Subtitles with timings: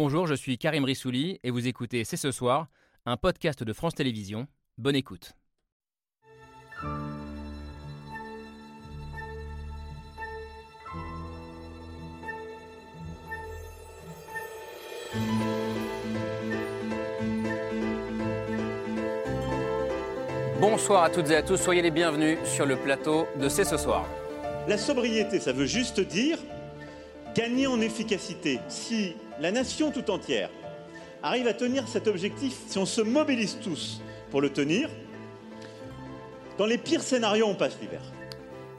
[0.00, 2.68] Bonjour, je suis Karim Rissouli et vous écoutez C'est ce soir,
[3.04, 4.46] un podcast de France Télévisions.
[4.76, 5.32] Bonne écoute.
[20.60, 23.76] Bonsoir à toutes et à tous, soyez les bienvenus sur le plateau de C'est ce
[23.76, 24.06] soir.
[24.68, 26.38] La sobriété, ça veut juste dire
[27.34, 28.60] gagner en efficacité.
[28.68, 30.50] Si la nation tout entière
[31.22, 34.88] arrive à tenir cet objectif, si on se mobilise tous pour le tenir,
[36.56, 38.02] dans les pires scénarios, on passe l'hiver.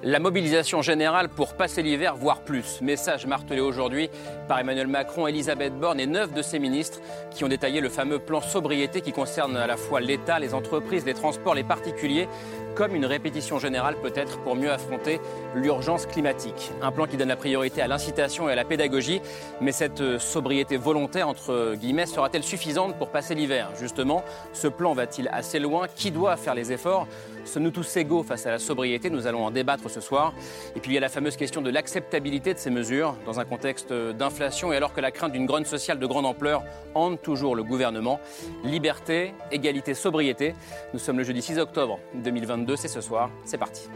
[0.01, 2.79] La mobilisation générale pour passer l'hiver, voire plus.
[2.79, 4.09] Message martelé aujourd'hui
[4.47, 8.17] par Emmanuel Macron, Elisabeth Borne et neuf de ses ministres qui ont détaillé le fameux
[8.17, 12.29] plan sobriété qui concerne à la fois l'État, les entreprises, les transports, les particuliers,
[12.75, 15.19] comme une répétition générale peut-être pour mieux affronter
[15.53, 16.71] l'urgence climatique.
[16.81, 19.21] Un plan qui donne la priorité à l'incitation et à la pédagogie,
[19.59, 23.71] mais cette sobriété volontaire, entre guillemets, sera-t-elle suffisante pour passer l'hiver?
[23.77, 25.87] Justement, ce plan va-t-il assez loin?
[25.93, 27.05] Qui doit faire les efforts?
[27.49, 29.09] Sommes-nous tous égaux face à la sobriété?
[29.09, 30.33] Nous allons en débattre ce soir.
[30.75, 33.45] Et puis il y a la fameuse question de l'acceptabilité de ces mesures dans un
[33.45, 37.55] contexte d'inflation et alors que la crainte d'une grogne sociale de grande ampleur hante toujours
[37.55, 38.19] le gouvernement.
[38.63, 40.53] Liberté, égalité, sobriété.
[40.93, 43.31] Nous sommes le jeudi 6 octobre 2022, c'est ce soir.
[43.45, 43.89] C'est parti.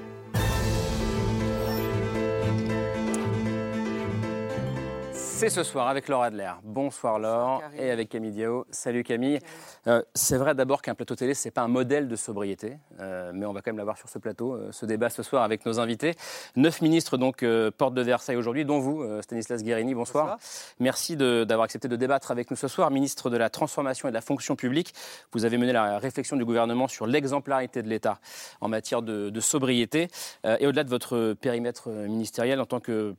[5.43, 6.53] C'est ce soir avec Laura Adler.
[6.63, 7.61] Bonsoir Laure.
[7.77, 8.65] Et avec Camille Diao.
[8.71, 9.39] Salut Camille.
[9.87, 13.33] Euh, c'est vrai d'abord qu'un plateau télé, ce n'est pas un modèle de sobriété, euh,
[13.35, 15.65] mais on va quand même l'avoir sur ce plateau, euh, ce débat ce soir avec
[15.65, 16.15] nos invités.
[16.55, 17.43] Neuf ministres, donc,
[17.77, 19.93] porte de Versailles aujourd'hui, dont vous, Stanislas Guérini.
[19.93, 20.37] Bonsoir.
[20.79, 22.89] Merci d'avoir accepté de débattre avec nous ce soir.
[22.89, 24.93] Ministre de la Transformation et de la Fonction publique,
[25.33, 28.17] vous avez mené la réflexion du gouvernement sur l'exemplarité de l'État
[28.61, 30.07] en matière de, de sobriété.
[30.45, 33.13] et au-delà de votre périmètre ministériel en tant que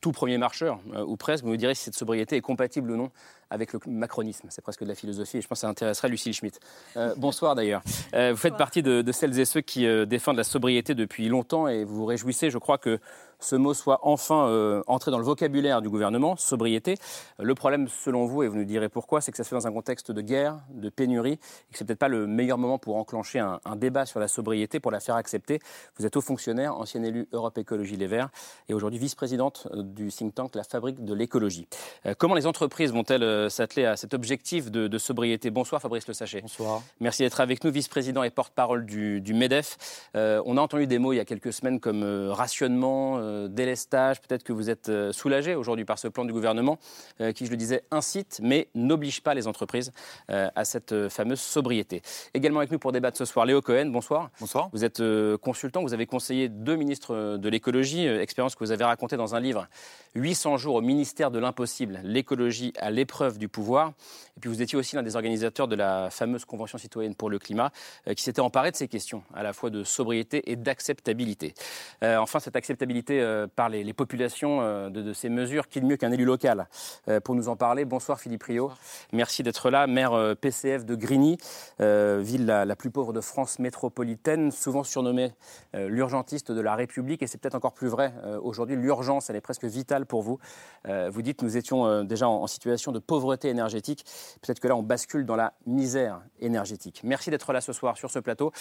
[0.00, 2.96] tout premier marcheur, euh, ou presque, vous me direz si cette sobriété est compatible ou
[2.96, 3.10] non
[3.50, 4.48] avec le macronisme.
[4.50, 6.60] C'est presque de la philosophie et je pense que ça intéresserait Lucille Schmitt.
[6.96, 7.82] Euh, bonsoir d'ailleurs.
[8.14, 11.66] Euh, vous faites partie de, de, celles et ceux qui défendent la sobriété depuis longtemps
[11.66, 12.98] et vous vous réjouissez, je crois, que
[13.40, 16.96] ce mot soit enfin euh, entré dans le vocabulaire du gouvernement, sobriété.
[17.38, 19.66] Le problème, selon vous, et vous nous direz pourquoi, c'est que ça se fait dans
[19.66, 22.96] un contexte de guerre, de pénurie, et que c'est peut-être pas le meilleur moment pour
[22.96, 25.60] enclencher un, débat sur la sobriété, pour la faire accepter.
[25.98, 28.28] Vous êtes haut fonctionnaire, ancien élu Europe Écologie Les Verts,
[28.68, 31.68] et aujourd'hui vice-présidente euh, du think tank La Fabrique de l'écologie.
[32.06, 35.50] Euh, comment les entreprises vont-elles s'atteler à cet objectif de, sobriété?
[35.50, 36.40] Bonsoir Fabrice Le Sachet.
[36.40, 36.82] Bonsoir.
[36.98, 39.76] Merci d'être avec nous, vice-président et porte-parole du, du, MEDEF.
[40.14, 44.20] on a entendu des mots il y a quelques semaines comme rationnement, euh, délestage.
[44.20, 46.78] Peut-être que vous êtes euh, soulagé aujourd'hui par ce plan du gouvernement
[47.20, 49.92] euh, qui, je le disais, incite mais n'oblige pas les entreprises
[50.28, 52.02] à cette fameuse sobriété.
[52.34, 53.86] Également avec nous pour débattre ce soir, Léo Cohen.
[53.86, 54.30] Bonsoir.
[54.40, 54.68] Bonsoir.
[54.72, 55.02] Vous êtes
[55.38, 59.40] consultant, vous avez conseillé deux ministres de l'écologie, expérience que vous avez racontée dans un
[59.40, 59.66] livre
[60.14, 63.92] 800 jours au ministère de l'impossible, l'écologie à l'épreuve du pouvoir.
[64.36, 67.38] Et puis vous étiez aussi l'un des organisateurs de la fameuse Convention citoyenne pour le
[67.38, 67.70] climat
[68.14, 71.54] qui s'était emparé de ces questions, à la fois de sobriété et d'acceptabilité.
[72.02, 75.68] enfin, cette acceptabilité euh, par les, populations euh, de, ces mesures.
[75.68, 76.68] Qui de mieux qu'un élu local
[77.08, 78.70] euh, pour nous en parler Bonsoir Philippe Rio.
[79.12, 79.86] Merci d'être là.
[79.86, 81.38] Maire PCF de Grigny,
[81.78, 85.32] ville la, plus pauvre de France métropolitaine, souvent surnommée
[85.74, 87.22] l'urgentiste de la République.
[87.22, 88.12] Et c'est peut-être encore plus vrai
[88.42, 88.76] aujourd'hui.
[88.76, 90.38] L'urgence, elle est presque vitale pour vous.
[90.86, 94.04] vous dites, nous étions déjà en, situation de pauvreté énergétique.
[94.42, 97.00] Peut-être que là, on bascule dans la misère énergétique.
[97.04, 98.52] Merci d'être là ce soir sur ce plateau.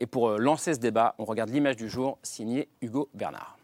[0.00, 3.57] et pour lancer ce débat, on regarde l'image du jour signée Hugo Bernard.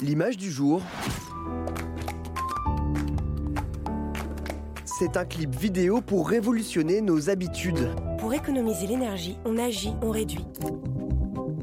[0.00, 0.82] L'image du jour.
[4.84, 7.90] C'est un clip vidéo pour révolutionner nos habitudes.
[8.18, 10.44] Pour économiser l'énergie, on agit, on réduit.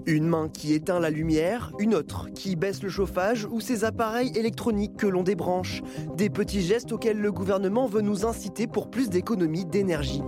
[0.05, 4.31] Une main qui éteint la lumière, une autre qui baisse le chauffage ou ces appareils
[4.35, 5.81] électroniques que l'on débranche.
[6.17, 10.23] Des petits gestes auxquels le gouvernement veut nous inciter pour plus d'économie d'énergie.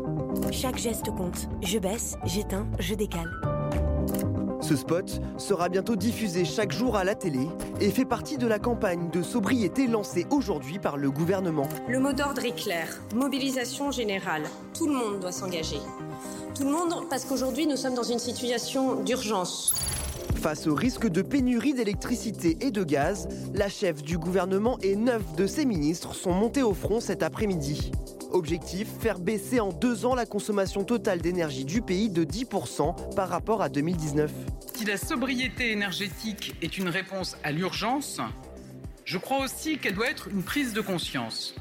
[0.52, 1.50] Chaque geste compte.
[1.62, 3.32] Je baisse, j'éteins, je décale.
[4.62, 7.48] Ce spot sera bientôt diffusé chaque jour à la télé
[7.80, 11.68] et fait partie de la campagne de sobriété lancée aujourd'hui par le gouvernement.
[11.88, 14.44] Le mot d'ordre est clair, mobilisation générale.
[14.78, 15.80] Tout le monde doit s'engager.
[16.56, 19.74] Tout le monde, parce qu'aujourd'hui, nous sommes dans une situation d'urgence.
[20.36, 25.22] Face au risque de pénurie d'électricité et de gaz, la chef du gouvernement et neuf
[25.36, 27.92] de ses ministres sont montés au front cet après-midi.
[28.32, 33.28] Objectif, faire baisser en deux ans la consommation totale d'énergie du pays de 10% par
[33.28, 34.32] rapport à 2019.
[34.74, 38.22] Si la sobriété énergétique est une réponse à l'urgence,
[39.04, 41.56] je crois aussi qu'elle doit être une prise de conscience.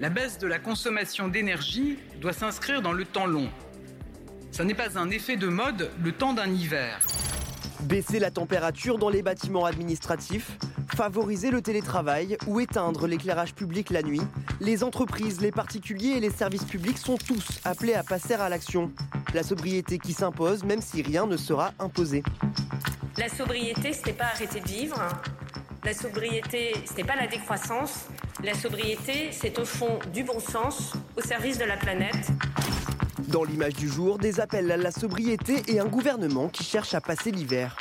[0.00, 3.50] La baisse de la consommation d'énergie doit s'inscrire dans le temps long.
[4.50, 7.00] Ça n'est pas un effet de mode le temps d'un hiver.
[7.80, 10.56] Baisser la température dans les bâtiments administratifs,
[10.94, 14.22] favoriser le télétravail ou éteindre l'éclairage public la nuit,
[14.60, 18.90] les entreprises, les particuliers et les services publics sont tous appelés à passer à l'action.
[19.34, 22.22] La sobriété qui s'impose même si rien ne sera imposé.
[23.18, 24.96] La sobriété, ce n'est pas arrêter de vivre.
[25.84, 28.08] La sobriété, ce n'est pas la décroissance.
[28.42, 32.30] La sobriété, c'est au fond du bon sens au service de la planète.
[33.28, 37.02] Dans l'image du jour, des appels à la sobriété et un gouvernement qui cherche à
[37.02, 37.76] passer l'hiver.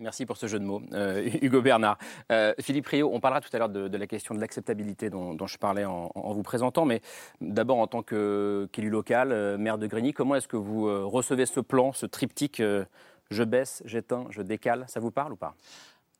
[0.00, 1.96] Merci pour ce jeu de mots, euh, Hugo Bernard.
[2.32, 5.58] Euh, Philippe Rio, on parlera tout à l'heure de, la question de l'acceptabilité dont, je
[5.58, 7.02] parlais en, vous présentant, mais
[7.40, 11.60] d'abord en tant qu'élu local, euh, maire de Grigny, comment est-ce que vous recevez ce
[11.60, 12.60] plan, ce triptyque
[13.30, 15.54] je baisse, j'éteins, je décale Ça vous parle ou pas?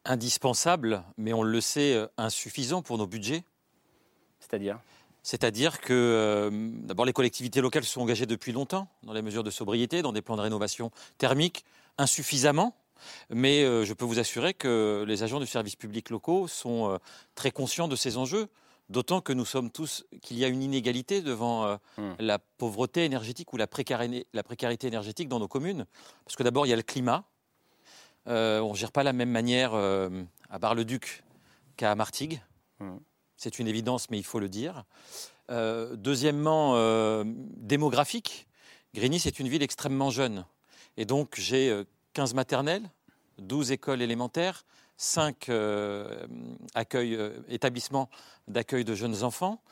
[0.04, 3.44] Indispensable, mais on le sait, insuffisant pour nos budgets.
[4.40, 4.78] C'est-à-dire?
[5.22, 6.50] C'est-à-dire que,
[6.84, 10.12] d'abord, les collectivités locales se sont engagées depuis longtemps dans les mesures de sobriété, dans
[10.12, 11.64] des plans de rénovation thermique,
[11.98, 12.74] insuffisamment.
[13.30, 16.98] Mais euh, je peux vous assurer que les agents du service public locaux sont euh,
[17.34, 18.48] très conscients de ces enjeux.
[18.88, 22.14] D'autant que nous sommes tous qu'il y a une inégalité devant euh, hmm.
[22.18, 25.86] la pauvreté énergétique ou la précarité, la précarité, énergétique dans nos communes.
[26.24, 27.24] Parce que d'abord, il y a le climat.
[28.26, 31.22] On ne gère pas la même manière à Bar-le-Duc
[31.76, 32.40] qu'à Martigues.
[32.78, 32.98] Hmm.
[33.36, 34.84] C'est une évidence, mais il faut le dire.
[35.48, 37.24] deuxièmement,
[37.56, 38.46] démographique.
[38.94, 40.44] Grigny, c'est une ville extrêmement jeune.
[40.96, 42.90] Et donc, j'ai 15 maternelles,
[43.38, 44.64] 12 écoles élémentaires,
[45.00, 46.26] 5 euh,
[46.94, 48.10] euh, établissements
[48.48, 49.62] d'accueil de jeunes enfants.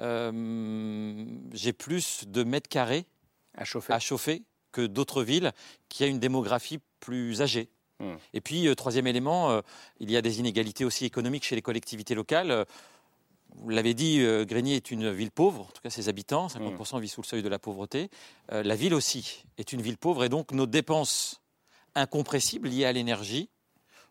[0.00, 3.06] Euh, j'ai plus de mètres carrés
[3.54, 5.52] à chauffer, que d'autres villes
[5.88, 7.70] qui a une démographie plus âgée.
[8.34, 9.60] Et puis, troisième élément,
[10.00, 12.66] il y a des inégalités aussi économiques chez les collectivités locales.
[13.54, 17.10] Vous l'avez dit, Grigny est une ville pauvre, en tout cas ses habitants, 50% vivent
[17.10, 18.10] sous le seuil de la pauvreté.
[18.50, 21.40] la ville aussi est une ville pauvre et donc nos dépenses
[21.94, 23.50] incompressibles liées à l'énergie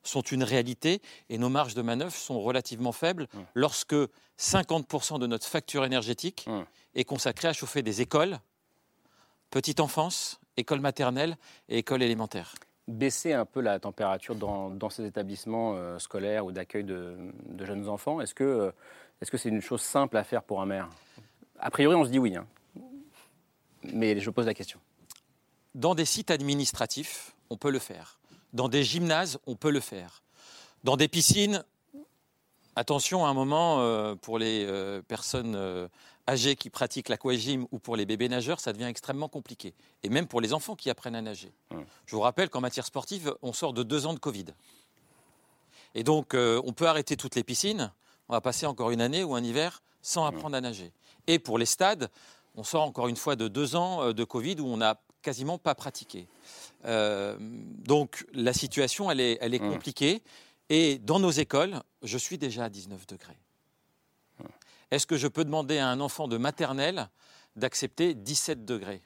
[0.04, 3.96] sont une réalité et nos marges de manœuvre sont relativement faibles lorsque
[4.40, 6.48] 50% de notre facture énergétique
[6.96, 8.40] est consacrée à chauffer des écoles,
[9.50, 11.38] petite enfance, école maternelle
[11.70, 12.56] et école élémentaire.
[12.88, 17.16] Baisser un peu la température dans, ces établissements euh, scolaires ou d'accueil de,
[17.60, 18.72] jeunes enfants, est-ce que euh,
[19.22, 20.90] c'est -ce une chose simple à faire pour un maire?
[21.60, 22.36] A priori, on se dit oui.
[22.36, 22.48] Hein.
[23.94, 24.80] Mais je pose la question.
[25.76, 28.20] Dans des sites administratifs, on peut le faire.
[28.54, 30.24] Dans des gymnases, on peut le faire.
[30.84, 31.64] Dans des piscines,
[32.76, 35.56] attention à un moment, euh, pour les euh, personnes
[36.28, 39.74] euh, âgées qui pratiquent l'aquagym ou pour les bébés nageurs, ça devient extrêmement compliqué.
[40.04, 41.52] Et même pour les enfants qui apprennent à nager.
[42.06, 44.46] Je vous rappelle qu'en matière sportive, on sort de deux ans de Covid.
[45.96, 47.92] Et donc, on peut arrêter toutes les piscines.
[48.30, 50.92] On va passer encore une année ou un hiver sans apprendre à nager.
[51.28, 52.10] Et pour les stades,
[52.56, 55.76] on sort encore une fois de deux ans de Covid où on n'a quasiment pas
[55.76, 56.28] pratiqué.
[56.86, 59.72] Euh, donc la situation, elle est, elle est mmh.
[59.72, 60.24] compliquée.
[60.70, 63.38] Et dans nos écoles, je suis déjà à 19 degrés.
[64.92, 67.10] Est-ce que je peux demander à un enfant de maternelle
[67.56, 69.02] d'accepter 17 degrés?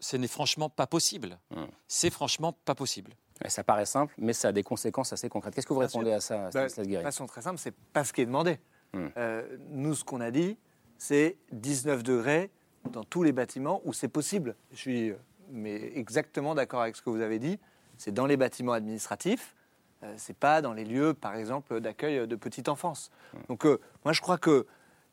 [0.00, 1.38] Ce n'est franchement pas possible.
[1.50, 1.62] Mmh.
[1.86, 3.12] C'est franchement pas possible.
[3.46, 5.54] Ça paraît simple, mais ça a des conséquences assez concrètes.
[5.54, 8.20] Qu'est-ce que vous répondez à ça, bah, De façon très simple, c'est pas ce qui
[8.20, 8.58] est demandé.
[9.16, 10.58] Euh, nous, ce qu'on a dit,
[10.98, 12.50] c'est 19 degrés
[12.90, 14.54] dans tous les bâtiments où c'est possible.
[14.72, 15.16] Je suis euh,
[15.50, 17.58] mais exactement d'accord avec ce que vous avez dit.
[17.98, 19.54] C'est dans les bâtiments administratifs,
[20.02, 23.10] euh, c'est pas dans les lieux, par exemple, d'accueil de petite enfance.
[23.32, 23.38] Mmh.
[23.48, 24.66] Donc, euh, moi, je crois que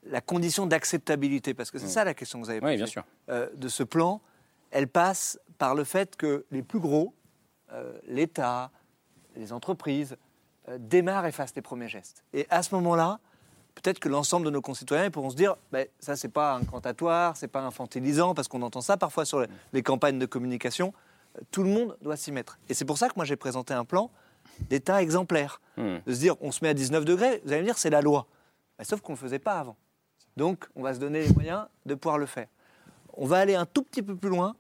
[0.04, 1.90] la condition d'acceptabilité, parce que c'est mmh.
[1.90, 3.04] ça la question que vous avez posée, bien sûr.
[3.30, 4.22] Euh, de ce plan,
[4.72, 7.14] elle passe par le fait que les plus gros,
[8.08, 8.72] l'État,
[9.36, 10.16] les entreprises,
[10.80, 12.24] démarrent et fassent les premiers gestes.
[12.34, 13.20] Et à ce moment-là,
[13.82, 17.48] peut-être que l'ensemble de nos concitoyens pourront se dire ben, ça, c'est pas incantatoire, c'est
[17.48, 20.94] pas infantilisant, parce qu'on entend ça parfois sur les campagnes de communication.
[21.52, 22.60] Tout le monde doit s'y mettre.
[22.70, 24.12] Et c'est pour ça que moi, j'ai présenté un plan
[24.70, 25.62] d'État exemplaire.
[25.78, 25.98] Hmm.
[26.06, 28.02] De se dire on se met à 19 degrés, vous allez me dire c'est la
[28.02, 28.28] loi.
[28.78, 29.78] Ben, sauf qu'on ne le faisait pas avant.
[30.40, 32.48] Donc, on va se donner les moyens de pouvoir le faire.
[33.16, 34.56] On va aller un tout petit peu plus loin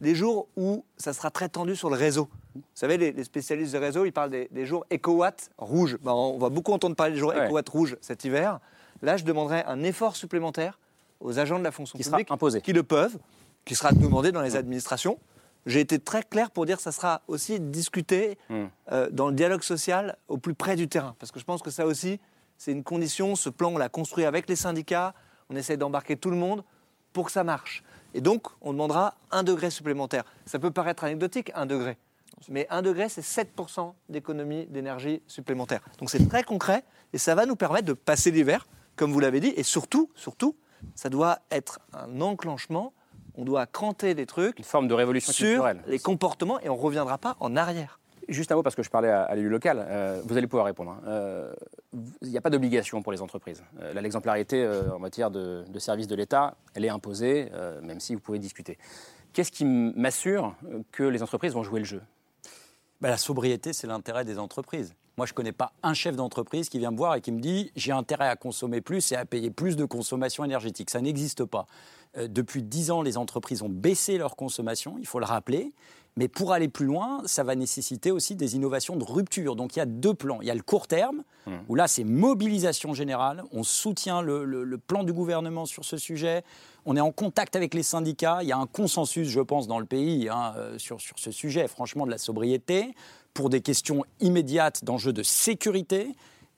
[0.00, 2.28] les jours où ça sera très tendu sur le réseau.
[2.54, 5.98] Vous savez, les, spécialistes de réseau, ils parlent des, jours éco-watts rouges.
[6.00, 8.60] Ben, on va beaucoup entendre parler des jours éco-watts rouges cet hiver.
[9.02, 10.78] Là, je demanderai un effort supplémentaire
[11.18, 12.28] aux agents de la fonction publique
[12.62, 13.18] qui le peuvent,
[13.64, 15.18] qui sera demandé dans les administrations.
[15.66, 18.66] J'ai été très clair pour dire que ça sera aussi discuté hmm.
[18.92, 21.16] euh, dans le dialogue social au plus près du terrain.
[21.18, 22.20] Parce que je pense que ça aussi,
[22.58, 23.36] c'est une condition.
[23.36, 25.14] Ce plan, on l'a construit avec les syndicats.
[25.50, 26.64] On essaie d'embarquer tout le monde
[27.12, 27.82] pour que ça marche.
[28.14, 30.24] Et donc, on demandera un degré supplémentaire.
[30.46, 31.96] Ça peut paraître anecdotique, un degré.
[32.48, 35.80] Mais un degré, c'est 7% d'économie d'énergie supplémentaire.
[35.98, 39.40] Donc c'est très concret et ça va nous permettre de passer l'hiver, comme vous l'avez
[39.40, 40.54] dit, et surtout, surtout,
[40.94, 42.92] ça doit être un enclenchement
[43.36, 45.82] on doit cranter des trucs Une forme de révolution sur culturelle.
[45.86, 48.00] les comportements et on ne reviendra pas en arrière.
[48.28, 50.90] Juste un mot, parce que je parlais à, l'élu local, euh, vous allez pouvoir répondre.
[50.90, 51.00] hein.
[51.06, 51.54] Euh,
[52.22, 53.62] Il n'y a pas d'obligation pour les entreprises.
[53.80, 57.50] Euh, l'exemplarité en matière de, de services de l'État, elle est imposée,
[57.82, 58.78] même si vous pouvez discuter.
[59.32, 60.54] Qu'est-ce qui m'assure
[60.92, 62.02] que les entreprises vont jouer le jeu?
[63.00, 64.94] Bah, la sobriété, c'est l'intérêt des entreprises.
[65.16, 67.40] Moi, je ne connais pas un chef d'entreprise qui vient me voir et qui me
[67.40, 70.90] dit j'ai intérêt à consommer plus et à payer plus de consommation énergétique.
[70.90, 71.66] Ça n'existe pas.
[72.18, 75.72] Euh, depuis 10 ans, les entreprises ont baissé leur consommation, il faut le rappeler.
[76.18, 79.54] Mais pour aller plus loin, ça va nécessiter aussi des innovations de rupture.
[79.56, 80.40] Donc il y a deux plans.
[80.40, 81.22] Il y a le court terme,
[81.68, 83.42] où là c'est mobilisation générale.
[83.52, 86.42] On soutient le, le- le plan du gouvernement sur ce sujet.
[86.86, 88.38] On est en contact avec les syndicats.
[88.42, 91.30] Il y a un consensus, je pense, dans le pays hein, euh, sur, sur ce
[91.30, 92.94] sujet, franchement, de la sobriété,
[93.36, 96.08] pour des questions immédiates d'enjeux de sécurité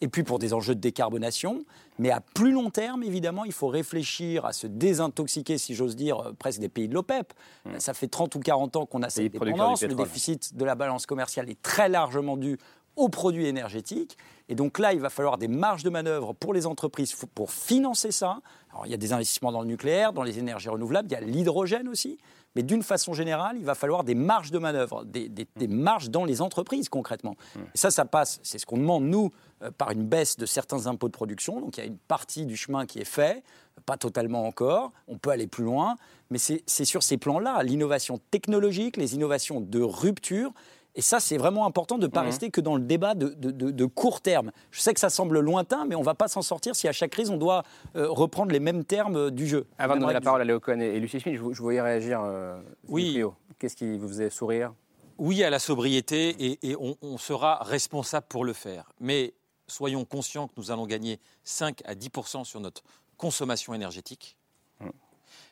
[0.01, 1.65] et puis pour des enjeux de décarbonation.
[1.99, 6.21] Mais à plus long terme, évidemment, il faut réfléchir à se désintoxiquer, si j'ose dire,
[6.21, 7.33] euh, presque des pays de l'OPEP.
[7.79, 9.83] Ça fait 30 ou 40 ans qu'on a cette dépendance.
[9.83, 12.59] Le déficit de la balance commerciale est très largement dû
[12.95, 14.17] aux produits énergétiques.
[14.49, 18.13] Et donc là, il va falloir des marges de manœuvre pour les entreprises pour financer
[18.13, 18.41] ça.
[18.71, 21.17] Alors, il y a des investissements dans le nucléaire, dans les énergies renouvelables, il y
[21.17, 22.19] a l'hydrogène aussi.
[22.57, 26.11] Mais d'une façon générale, il va falloir des marges de manœuvre, des, des- des marges
[26.11, 27.37] dans les entreprises concrètement.
[27.75, 29.31] Et ça, ça passe, c'est ce qu'on demande nous,
[29.63, 31.61] euh, par une baisse de certains impôts de production.
[31.61, 33.45] Donc il y a une partie du chemin qui est fait,
[33.87, 35.97] pas totalement encore, on peut aller plus loin,
[36.31, 40.53] mais c'est sur ces plans-là, l'innovation technologique, les innovations de rupture.
[40.99, 43.53] Et ça, c'est vraiment important de ne pas rester que dans le débat de, de-
[43.53, 44.51] de- de court terme.
[44.73, 46.93] Je sais que ça semble lointain, mais on ne va pas s'en sortir si à
[46.93, 47.63] chaque crise, on doit
[47.95, 49.65] euh, reprendre les mêmes termes euh, du jeu.
[49.79, 51.63] Avant de donner la parole à Léo Cohen et, et Lucie Schmitt, je, vous- je
[51.63, 52.21] voyais réagir.
[52.25, 53.23] euh, Oui.
[53.61, 54.73] Qu'est-ce qui vous faisait sourire?
[55.19, 58.91] Oui à la sobriété et, et on, on sera responsable pour le faire.
[59.01, 59.35] Mais
[59.69, 62.83] soyons conscients que nous allons gagner 5 à 10% sur notre
[63.17, 64.37] consommation énergétique.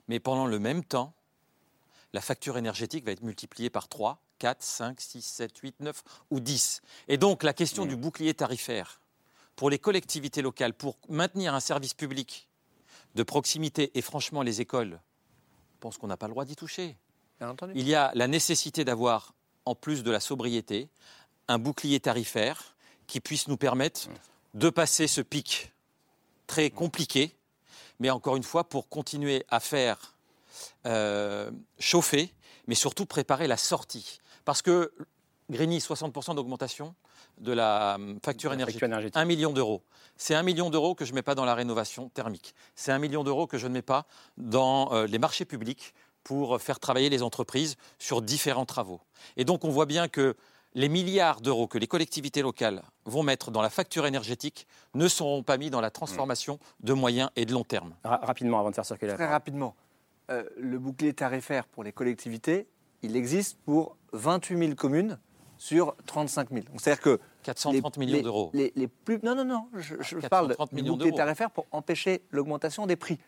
[0.08, 1.12] Mais pendant le même temps,
[2.12, 6.40] la facture énergétique va être multipliée par 3, 4, 5, 6, 7, 8, 9 ou
[6.40, 6.82] 10.
[7.08, 9.00] Et donc la question du bouclier tarifaire
[9.56, 12.48] pour les collectivités locales, pour maintenir un service public
[13.14, 15.00] de proximité et franchement les écoles,
[15.74, 16.96] je pense qu'on n'a pas le droit d'y toucher.
[17.74, 20.88] Il y a la nécessité d'avoir, en plus de la sobriété,
[21.48, 22.76] un bouclier tarifaire
[23.06, 24.08] qui puisse nous permettre
[24.54, 25.72] de passer ce pic
[26.46, 27.36] très compliqué,
[27.98, 30.16] mais encore une fois, pour continuer à faire
[30.86, 32.32] euh, chauffer,
[32.66, 34.20] mais surtout préparer la sortie.
[34.46, 34.92] Parce que,
[35.50, 36.94] Grigny, 60% d'augmentation
[37.38, 38.82] de la euh, facture énergétique.
[38.82, 39.16] énergétique.
[39.16, 39.82] 1 million d'euros.
[40.16, 42.54] C'est un million d'euros que je ne mets pas dans la rénovation thermique.
[42.74, 44.06] C'est un million d'euros que je ne mets pas
[44.38, 45.92] dans euh, les marchés publics
[46.24, 49.00] pour faire travailler les entreprises sur différents travaux.
[49.36, 50.34] Et donc on voit bien que
[50.74, 55.42] les milliards d'euros que les collectivités locales vont mettre dans la facture énergétique ne seront
[55.44, 57.94] pas mis dans la transformation de moyen et de long terme.
[58.04, 59.76] Ra- rapidement, avant de faire circuler la Très rapidement,
[60.30, 62.66] euh, le bouclier tarifaire pour les collectivités,
[63.06, 65.18] il existe pour 28 000 communes
[65.58, 66.64] sur 35 000.
[66.70, 68.50] Donc, C'est-à-dire que 430 les- millions d'euros.
[68.52, 71.66] Les, les plus, non, non, non, je, je 430 parle du millions bouclier tarifaire pour
[71.72, 73.18] empêcher l'augmentation des prix.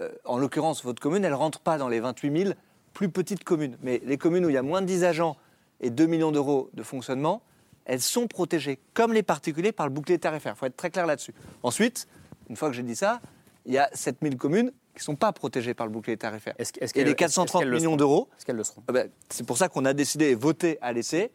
[0.00, 2.54] Euh, en l'occurrence, votre commune, elle ne rentre pas dans les 28 000
[2.92, 3.76] plus petites communes.
[3.82, 5.36] Mais les communes où il y a moins de 10 agents
[5.80, 7.42] et 2 millions d'euros de fonctionnement,
[7.86, 10.54] elles sont protégées, comme les particuliers, par le bouclier tarifaire.
[10.56, 11.34] Il faut être très clair là-dessus.
[11.62, 12.06] Ensuite,
[12.48, 13.20] une fois que j'ai dit ça,
[13.66, 16.54] il y a 7 000 communes qui ne sont pas protégées par le bouclier tarifaire.
[16.58, 18.92] Est-ce- est-ce et les est-ce 430 qu'elles le millions d'euros, Est-ce qu'elles le seront ah
[18.92, 21.30] ben, c'est pour ça qu'on a décidé et voté à l'été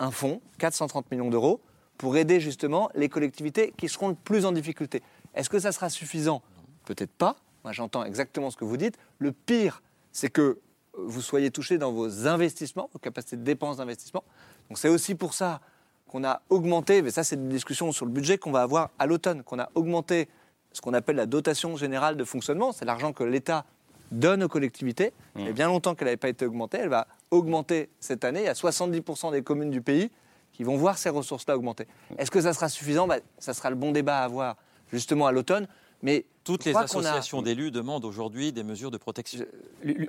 [0.00, 1.60] un fonds, 430 millions d'euros,
[1.98, 5.02] pour aider justement les collectivités qui seront le plus en difficulté.
[5.34, 6.42] Est-ce que ça sera suffisant?
[6.84, 7.36] Peut-être pas.
[7.64, 8.96] Moi, j'entends exactement ce que vous dites.
[9.18, 9.82] Le pire,
[10.12, 10.58] c'est que
[10.98, 14.24] vous soyez touchés dans vos investissements, vos capacités de dépenses d'investissement.
[14.68, 15.60] Donc, c'est aussi pour ça
[16.08, 19.06] qu'on a augmenté, mais ça, c'est une discussion sur le budget qu'on va avoir à
[19.06, 20.28] l'automne, qu'on a augmenté
[20.76, 22.70] ce qu'on appelle la dotation générale de fonctionnement.
[22.70, 23.64] C'est l'argent que l'État
[24.12, 25.12] donne aux collectivités.
[25.36, 26.76] Il y a bien longtemps qu'elle n'avait pas été augmentée.
[26.78, 28.40] Elle va augmenter cette année.
[28.40, 30.10] Il y a 70% des communes du pays
[30.52, 31.86] qui vont voir ces ressources-là augmenter.
[32.18, 33.06] Est-ce que ça sera suffisant?
[33.06, 34.56] Bah, Ça sera le bon débat à avoir
[34.92, 35.66] justement à l'automne.
[36.02, 39.46] Mais Toutes les qu'on a- associations d'élus demandent aujourd'hui des mesures de protection.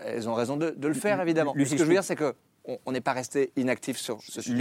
[0.03, 1.53] Elles ont raison de, de le faire, évidemment.
[1.57, 2.35] Ce que je veux dire, c'est que
[2.85, 4.57] on- n'est pas resté inactif sur ce sujet.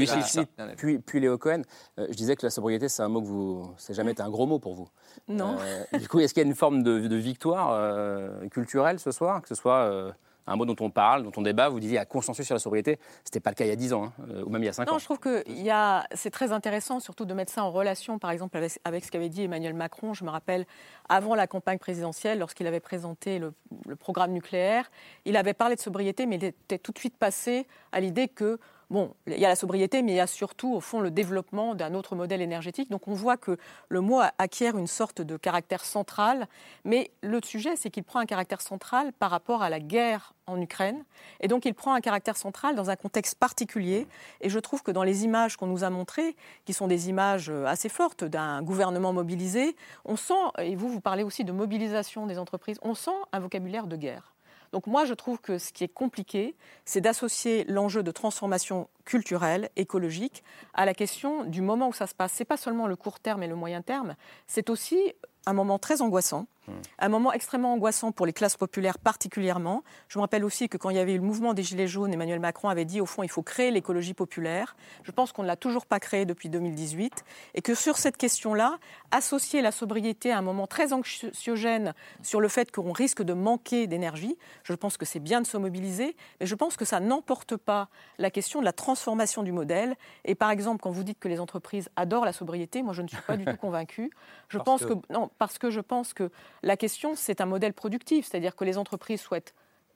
[0.76, 1.62] Puis, puis Léo Cohen,
[1.98, 3.70] euh, je disais que la sobriété, c'est un mot que vous.
[3.76, 4.88] C'est jamais été un gros mot pour vous.
[5.28, 5.56] Non.
[5.60, 9.10] Euh, du coup, est-ce qu'il y a une forme de, de victoire euh, culturelle ce
[9.10, 9.42] soir?
[9.42, 10.12] Que ce soit euh,
[10.46, 12.54] un mot dont on parle, dont on débat, vous disiez, il y a consensus sur
[12.54, 12.98] la sobriété.
[13.24, 14.66] Ce n'était pas le cas il y a 10 ans, hein, euh, ou même il
[14.66, 14.92] y a 5 ans.
[14.92, 18.30] Non, je trouve que a, c'est très intéressant, surtout de mettre ça en relation, par
[18.30, 20.14] exemple, avec, avec ce qu'avait dit Emmanuel Macron.
[20.14, 20.66] Je me rappelle,
[21.08, 23.52] avant la campagne présidentielle, lorsqu'il avait présenté le,
[23.86, 24.90] le programme nucléaire,
[25.24, 28.58] il avait parlé de sobriété, mais il était tout de suite passé à l'idée que
[28.88, 31.74] Bon, il y a la sobriété, mais il y a surtout, au fond, le développement
[31.74, 32.88] d'un autre modèle énergétique.
[32.88, 36.46] Donc on voit que le mot acquiert une sorte de caractère central,
[36.84, 40.60] mais le sujet, c'est qu'il prend un caractère central par rapport à la guerre en
[40.60, 41.04] Ukraine,
[41.40, 44.06] et donc il prend un caractère central dans un contexte particulier.
[44.40, 47.50] Et je trouve que dans les images qu'on nous a montrées, qui sont des images
[47.50, 49.74] assez fortes d'un gouvernement mobilisé,
[50.04, 53.88] on sent, et vous, vous parlez aussi de mobilisation des entreprises, on sent un vocabulaire
[53.88, 54.35] de guerre.
[54.76, 56.54] Donc moi, je trouve que ce qui est compliqué,
[56.84, 60.44] c'est d'associer l'enjeu de transformation culturelle, écologique,
[60.74, 62.34] à la question du moment où ça se passe.
[62.34, 65.14] Ce n'est pas seulement le court terme et le moyen terme, c'est aussi
[65.46, 66.72] un moment très angoissant, hmm.
[66.98, 69.84] un moment extrêmement angoissant pour les classes populaires particulièrement.
[70.08, 72.12] Je me rappelle aussi que quand il y avait eu le mouvement des Gilets jaunes,
[72.12, 74.76] Emmanuel Macron avait dit au fond il faut créer l'écologie populaire.
[75.04, 78.78] Je pense qu'on ne l'a toujours pas créée depuis 2018 et que sur cette question-là,
[79.12, 83.86] associer la sobriété à un moment très anxiogène sur le fait qu'on risque de manquer
[83.86, 87.56] d'énergie, je pense que c'est bien de se mobiliser, mais je pense que ça n'emporte
[87.56, 88.95] pas la question de la transformation
[89.42, 89.96] du modèle.
[90.24, 93.08] Et par exemple, quand vous dites que les entreprises adorent la sobriété, moi je ne
[93.08, 94.10] suis pas du tout convaincue.
[94.48, 96.30] Je pense que non, parce que je pense que
[96.62, 99.54] la question, c'est un modèle productif, c'est-à-dire que les entreprises souhaitent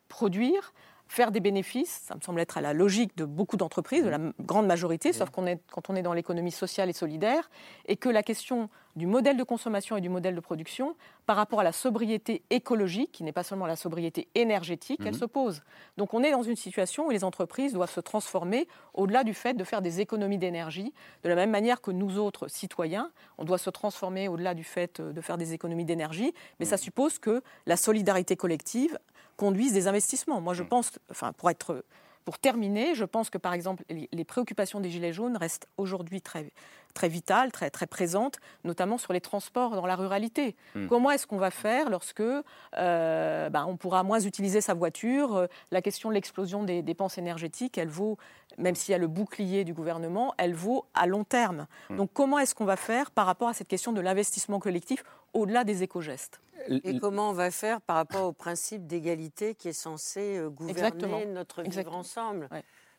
[0.08, 0.72] produire,
[1.10, 4.20] faire des bénéfices, ça me semble être à la logique de beaucoup d'entreprises, de la
[4.38, 7.50] grande majorité, sauf qu'on est, quand on est dans l'économie sociale et solidaire,
[7.86, 10.94] et que la question du modèle de consommation et du modèle de production
[11.26, 15.20] par rapport à la sobriété écologique, qui n'est pas seulement la sobriété énergétique, elle mhm.
[15.20, 15.62] se pose.
[15.96, 19.54] Donc on est dans une situation où les entreprises doivent se transformer au-delà du fait
[19.54, 20.92] de faire des économies d'énergie,
[21.24, 25.00] de la même manière que nous autres citoyens, on doit se transformer au-delà du fait
[25.00, 26.82] de faire des économies d'énergie, mais ça mhm.
[26.82, 28.96] suppose que la solidarité collective
[29.40, 30.42] conduisent des investissements.
[30.42, 30.68] Moi, je mm.
[30.68, 31.82] pense, enfin, pour être
[32.26, 36.52] pour terminer, je pense que par exemple les préoccupations des Gilets jaunes restent aujourd'hui très,
[36.92, 40.56] très vitales, très, très présentes, notamment sur les transports dans la ruralité.
[40.74, 40.86] Mm.
[40.88, 45.82] Comment est-ce qu'on va faire lorsque euh, ben, on pourra moins utiliser sa voiture La
[45.82, 48.18] question de l'explosion des dépenses énergétiques, elle vaut,
[48.58, 51.66] même s'il y a le bouclier du gouvernement, elle vaut à long terme.
[51.90, 51.96] Mm.
[51.96, 55.64] Donc comment est-ce qu'on va faire par rapport à cette question de l'investissement collectif au-delà
[55.64, 56.40] des éco-gestes?
[56.68, 61.26] Et comment on va faire par rapport au principe d'égalité qui est censé euh, gouverner
[61.26, 62.48] notre vivre ensemble?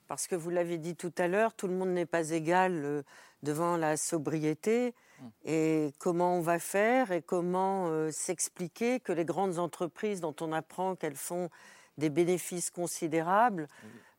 [0.08, 3.02] Parce que vous l'avez dit tout à l'heure, tout le monde n'est pas égal euh,
[3.44, 4.94] devant la sobriété.
[5.22, 5.32] Hum.
[5.46, 10.52] Et comment on va faire et comment euh, s'expliquer que les grandes entreprises dont on
[10.52, 11.50] apprend qu'elles font
[11.98, 13.68] des bénéfices considérables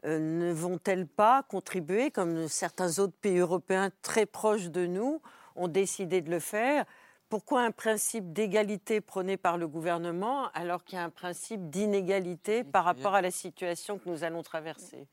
[0.05, 5.23] ne vont-elles pas contribuer, comme certains autres pays européens très proches de nous
[5.57, 6.85] ont décidé de le faire,
[7.29, 12.63] pourquoi un principe d'égalité prôné par le gouvernement alors qu'il y a un principe d'inégalité
[12.63, 15.07] par rapport à la situation que nous allons traverser?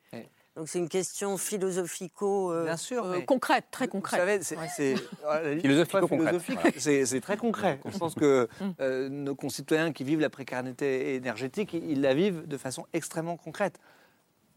[0.60, 4.20] Donc c'est une question philosophico euh, Bien sûr, euh, concrète, très concrète.
[4.20, 4.96] Vous savez, c'est
[5.62, 7.80] philosophique, c'est très concret.
[7.86, 8.50] Au sens que
[8.82, 13.80] euh, nos concitoyens qui vivent la précarité énergétique, ils la vivent de façon extrêmement concrète.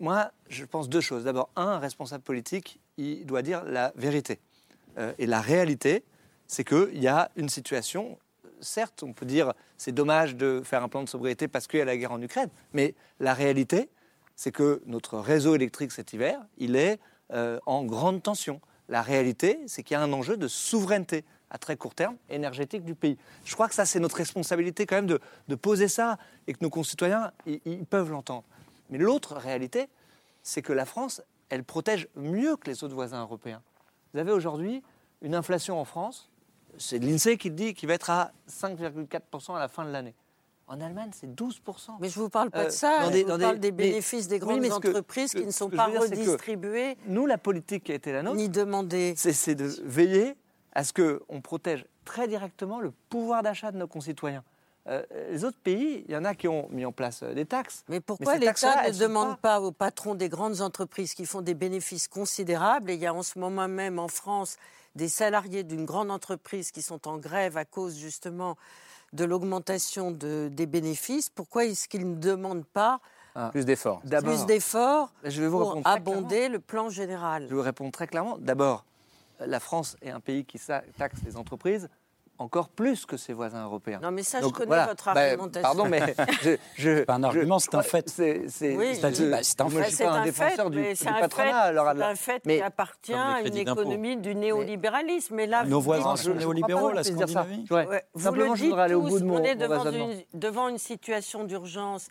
[0.00, 1.22] Moi, je pense deux choses.
[1.22, 4.40] D'abord, un, responsable politique, il doit dire la vérité.
[5.18, 6.02] et la réalité,
[6.48, 8.18] c'est qu'il y a une situation,
[8.60, 11.82] certes, on peut dire c'est dommage de faire un plan de sobriété parce qu'il y
[11.82, 13.88] a la guerre en Ukraine, mais la réalité,
[14.36, 16.98] c'est que notre réseau électrique cet hiver, il est
[17.32, 18.60] euh, en grande tension.
[18.88, 22.84] La réalité, c'est qu'il y a un enjeu de souveraineté à très court terme énergétique
[22.84, 23.18] du pays.
[23.44, 26.70] Je crois que ça, c'est notre responsabilité quand même de, poser ça et que nos
[26.70, 28.44] concitoyens, ils peuvent l'entendre.
[28.90, 29.88] Mais l'autre réalité,
[30.42, 33.62] c'est que la France, elle protège mieux que les autres voisins européens.
[34.12, 34.82] Vous avez aujourd'hui
[35.20, 36.32] une inflation en France
[36.78, 40.14] c'est l'INSEE qui dit qu'il va être à 5,4% à la fin de l'année.
[40.68, 41.96] En Allemagne, c'est 12%.
[42.00, 44.38] Mais je ne vous parle pas de euh, ça, je vous parle des bénéfices des
[44.38, 46.96] grandes entreprises qui ne sont pas redistribués.
[47.06, 50.36] Nous, la politique qui a été la nôtre, ni demandée, c'est de veiller
[50.74, 54.42] à ce qu'on protège très directement le pouvoir d'achat de nos concitoyens.
[54.88, 57.46] Euh, les autres pays, il y en a qui ont mis en place euh, des
[57.46, 57.84] taxes.
[57.88, 59.58] Mais pourquoi l'État ne demande pas...
[59.58, 63.14] pas aux patrons des grandes entreprises qui font des bénéfices considérables, et il y a
[63.14, 64.56] en ce moment même en France
[64.96, 68.56] des salariés d'une grande entreprise qui sont en grève à cause justement
[69.12, 73.00] de l'augmentation de, des bénéfices, pourquoi est-ce qu'ils ne demandent pas
[73.34, 73.50] ah.
[73.50, 74.00] plus d'efforts?
[74.00, 75.12] Plus d'efforts
[75.50, 77.44] pour abonder le plan général?
[77.44, 78.38] Je vais vous répondre très clairement.
[78.38, 78.84] D'abord,
[79.40, 80.60] la France est un pays qui
[80.98, 81.88] taxe les entreprises
[82.38, 84.00] encore plus que ses voisins européens.
[84.02, 85.62] Non, mais ça, je connais votre bah, argumentation.
[85.62, 88.08] pardon, mais je, je pas un argument, c'est un fait.
[88.08, 89.42] C'est oui, bah, un fait.
[89.44, 91.72] suis pas un, défenseur du, du patronat.
[91.94, 95.34] C'est un fait qui appartient à une économie du néolibéralisme.
[95.34, 97.64] Mais là, nos voisins sont néolibéraux, la Scandinavie.
[98.14, 102.08] Vous le dites tous, on est devant une situation d'urgence.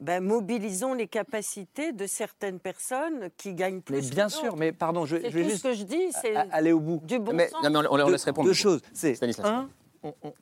[0.00, 3.96] Ben, mobilisons les capacités de certaines personnes qui gagnent plus.
[3.96, 6.72] Mais bien sûr, mais pardon, je, je vais juste ce que je dis, c'est aller
[6.72, 7.02] au bout.
[7.04, 7.62] Du bon sens.
[7.62, 8.48] Non, mais on, laisse répondre.
[8.48, 9.68] Deux choses, c'est un,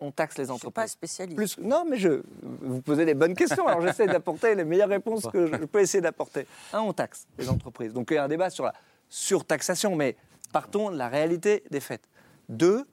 [0.00, 0.60] on, taxe les entreprises.
[0.60, 1.36] Je suis pas spécialiste.
[1.36, 3.66] Plus, non, mais je vous posez les bonnes questions.
[3.66, 6.46] Alors j'essaie d'apporter les meilleures réponses que je peux essayer d'apporter.
[6.72, 7.92] Un, on taxe les entreprises.
[7.92, 8.74] Donc il y a un débat sur la
[9.08, 10.16] surtaxation, mais
[10.52, 12.02] partons de la réalité des faits.
[12.48, 12.86] Deux,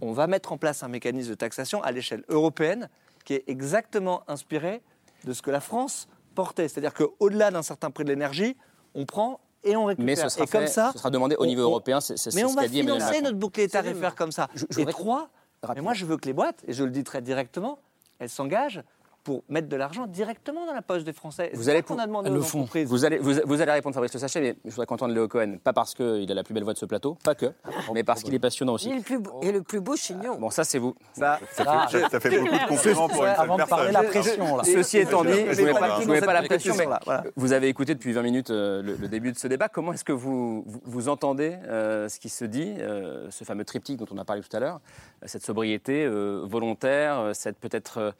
[0.00, 2.90] on va mettre en place un mécanisme de taxation à l'échelle européenne
[3.24, 4.82] qui est exactement inspiré
[5.26, 6.68] de ce que la France portait.
[6.68, 8.56] C'est-à-dire qu'au-delà d'un certain prix de l'énergie,
[8.94, 10.06] on prend et on récupère.
[10.06, 12.00] Mais ce sera, et comme ça, ce sera demandé au niveau européen.
[12.00, 14.48] C'est, mais on va financer notre bouclier tarifaire comme ça.
[14.78, 15.28] et trois,
[15.74, 17.78] mais moi je veux que les boîtes, et je le dis très directement,
[18.18, 18.82] elles s'engagent
[19.26, 21.50] pour mettre de l'argent directement dans la poche des Français.
[21.52, 22.64] Vous allez qu'on a demandé le fond.
[22.84, 25.56] Vous allez, vous, vous, allez répondre Fabrice Le Sachet, mais je voudrais qu'entendre Léo Cohen,
[25.64, 27.46] pas parce qu'il a la plus belle voix de ce plateau, pas que,
[27.92, 28.88] mais parce qu'il est passionnant aussi.
[28.88, 30.38] Il est le plus beau, et le plus beau chignon.
[30.38, 30.94] Bon, ça c'est vous.
[31.12, 34.56] Ça, ça, fait, ça, fait, beaucoup de compliments pour une Avant de parler la pression,
[34.58, 34.62] là.
[34.62, 36.86] Ceci étant dit, je ne mets pas, mets pas la pression, mais
[37.34, 39.68] vous avez écouté depuis 20 minutes euh, le, début de ce débat.
[39.68, 43.96] Comment est-ce que vous, vous, entendez euh, ce qui se dit, euh, ce fameux triptyque
[43.98, 44.80] dont on a parlé tout à l'heure,
[45.24, 48.12] cette sobriété volontaire, cette peut-être euh,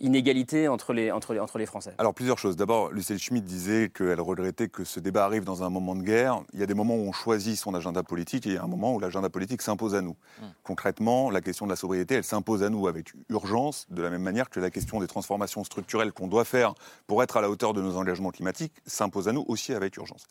[0.00, 2.56] inégalité entre les, entre, les, entre les Français Alors plusieurs choses.
[2.56, 6.42] D'abord, Lucille Schmitt disait qu'elle regrettait que ce débat arrive dans un moment de guerre.
[6.52, 8.62] Il y a des moments où on choisit son agenda politique et il y a
[8.62, 10.16] un moment où l'agenda politique s'impose à nous.
[10.40, 10.46] Hmm.
[10.62, 14.22] Concrètement, la question de la sobriété, elle s'impose à nous avec urgence, de la même
[14.22, 16.74] manière que la question des transformations structurelles qu'on doit faire
[17.06, 20.26] pour être à la hauteur de nos engagements climatiques s'impose à nous aussi avec urgence.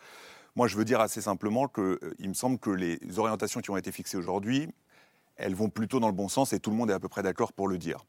[0.56, 3.78] Moi, je veux dire assez simplement qu'il euh, me semble que les orientations qui ont
[3.78, 4.70] été fixées aujourd'hui,
[5.38, 7.24] elles vont plutôt dans le bon sens et tout le monde est à peu près
[7.24, 8.06] d'accord pour le dire.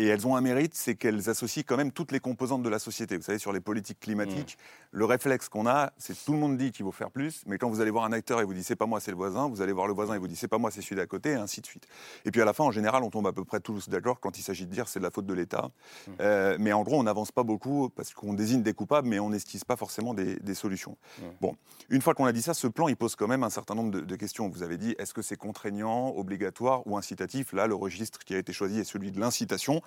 [0.00, 2.78] Et elles ont un mérite, c'est qu'elles associent quand même toutes les composantes de la
[2.78, 3.16] société.
[3.16, 4.98] Vous savez, sur les politiques climatiques, mmh.
[4.98, 7.68] le réflexe qu'on a, c'est tout le monde dit qu'il faut faire plus, mais quand
[7.68, 9.60] vous allez voir un acteur et vous dit c'est pas moi, c'est le voisin, vous
[9.60, 11.34] allez voir le voisin et vous dit c'est pas moi, c'est celui d'à côté, et
[11.34, 11.88] ainsi de suite.
[12.24, 14.38] Et puis à la fin, en général, on tombe à peu près tous d'accord quand
[14.38, 15.72] il s'agit de dire c'est de la faute de l'État.
[16.06, 16.12] Mmh.
[16.20, 19.30] Euh, mais en gros, on n'avance pas beaucoup parce qu'on désigne des coupables, mais on
[19.30, 20.96] n'esquisse pas forcément des, solutions.
[21.18, 21.22] Mmh.
[21.40, 21.56] Bon,
[21.90, 23.90] une fois qu'on a dit ça, ce plan, il pose quand même un certain nombre
[23.90, 24.48] de, de questions.
[24.48, 27.52] Vous avez dit est-ce que c'est contraignant, obligatoire ou incitatif?
[27.52, 29.82] Là, le registre qui a été choisi est celui de l'incitation.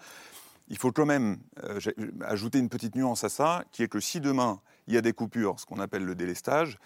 [0.68, 1.80] Il faut quand même euh,
[2.22, 5.14] ajouter une petite nuance à ça, qui est que si demain il y a des
[5.14, 6.78] coupures, ce qu'on appelle le délestage,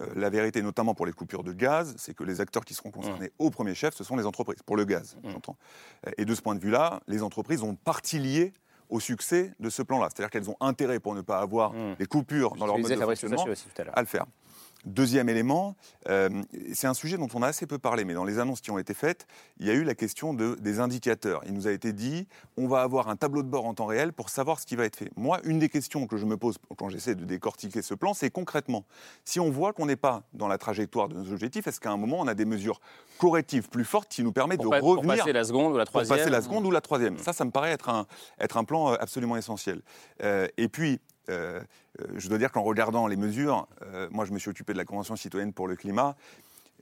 [0.00, 2.90] euh, la vérité, notamment pour les coupures de gaz, c'est que les acteurs qui seront
[2.90, 3.44] concernés mmh.
[3.44, 5.30] au premier chef, ce sont les entreprises, pour le gaz, mmh.
[5.30, 5.56] j'entends.
[6.18, 8.52] Et de ce point de vue-là, les entreprises ont partie liée
[8.88, 10.08] au succès de ce plan-là.
[10.10, 11.96] C'est-à-dire qu'elles ont intérêt, pour ne pas avoir mmh.
[11.98, 13.44] des coupures dans leur mode de fonctionnement,
[13.92, 14.26] à le faire.
[14.84, 15.76] Deuxième élément,
[16.08, 16.28] euh,
[16.72, 18.78] c'est un sujet dont on a assez peu parlé, mais dans les annonces qui ont
[18.78, 19.26] été faites,
[19.58, 21.42] il y a eu la question de, des indicateurs.
[21.46, 24.12] Il nous a été dit, on va avoir un tableau de bord en temps réel
[24.12, 25.10] pour savoir ce qui va être fait.
[25.16, 28.30] Moi, une des questions que je me pose quand j'essaie de décortiquer ce plan, c'est
[28.30, 28.84] concrètement,
[29.24, 31.96] si on voit qu'on n'est pas dans la trajectoire de nos objectifs, est-ce qu'à un
[31.96, 32.80] moment, on a des mesures
[33.18, 34.82] correctives plus fortes qui nous permettent de revenir...
[34.82, 36.08] Pour passer la seconde ou la troisième.
[36.08, 37.18] Pour passer la seconde ou la troisième?
[37.18, 38.06] Ça, ça me paraît être un,
[38.38, 39.80] être un plan euh, absolument essentiel.
[40.22, 41.60] Euh, et puis, euh,
[42.00, 44.78] euh, je dois dire qu'en regardant les mesures, euh, moi je me suis occupé de
[44.78, 46.16] la Convention citoyenne pour le climat,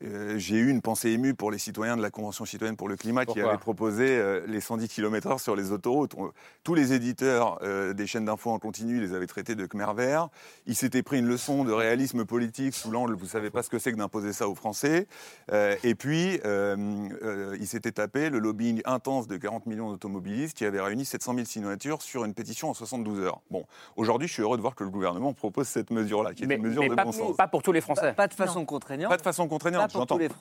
[0.04, 2.96] euh, j'ai eu une pensée émue pour les citoyens de la Convention citoyenne pour le
[2.96, 6.14] climat qui avaient proposé euh, les 110 km/h sur les autoroutes.
[6.64, 10.28] tous les éditeurs euh, des chaînes d'infos en continu les avaient traités de Khmer vert.
[10.66, 13.78] Ils s'étaient pris une leçon de réalisme politique sous l'angle, vous savez pas ce que
[13.78, 15.06] c'est que d'imposer ça aux Français.
[15.52, 21.04] et puis, ils s'étaient tapé le lobbying intense de 40 millions d'automobilistes qui avaient réuni
[21.04, 23.40] 700 000 signatures sur une pétition en 72 heures.
[23.50, 23.64] Bon,
[23.96, 26.62] aujourd'hui, je suis heureux de voir que le gouvernement propose cette mesure-là, qui est une
[26.62, 27.36] mesure de pas, bon sens.
[27.36, 28.12] Pas pour tous les Français.
[28.14, 29.10] Pas, de façon contraignante.
[29.10, 29.91] Pas de façon contraignante.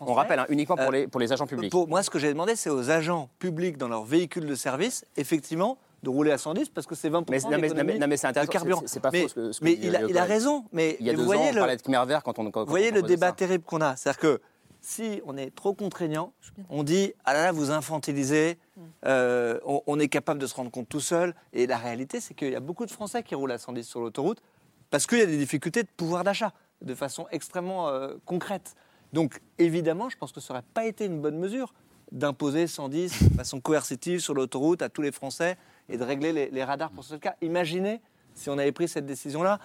[0.02, 1.72] On rappelle, hein, uniquement pour, euh, les, pour les agents publics.
[1.72, 5.06] Pour, moi, ce que j'ai demandé, c'est aux agents publics dans leurs véhicules de service,
[5.18, 8.52] effectivement, de rouler à 110 parce que c'est 20% mais, non, mais, c'est intéressant.
[8.52, 8.82] carburant.
[8.86, 9.52] C'est pas mais, faux.
[9.54, 10.66] Ce que, mais il, a, il a, raison.
[10.72, 12.44] Mais il y a deux vous voyez ans, on parlait de Khmer vert quand on.
[12.44, 13.96] vous voyez le débat terrible qu'on a.
[13.96, 14.42] C'est-à-dire que
[14.82, 16.34] si on est trop contraignant,
[16.70, 18.82] on dit ah là là vous infantilisez, mm.
[19.06, 21.36] euh, on, on, est capable de se rendre compte tout seul.
[21.54, 24.02] Et la réalité, c'est qu'il y a beaucoup de Français qui roulent à 110 sur
[24.02, 24.42] l'autoroute
[24.90, 28.76] parce qu'il y a des difficultés de pouvoir d'achat de façon extrêmement euh, concrète.
[29.14, 31.74] Donc évidemment, je pense que ça n'aurait pas été une bonne mesure
[32.12, 35.58] d'imposer 110 de façon coercitive sur l'autoroute à tous les Français
[35.90, 37.36] et de régler les, les radars pour ce cas.
[37.42, 38.02] Imaginez
[38.34, 39.60] si on avait pris cette décision-là,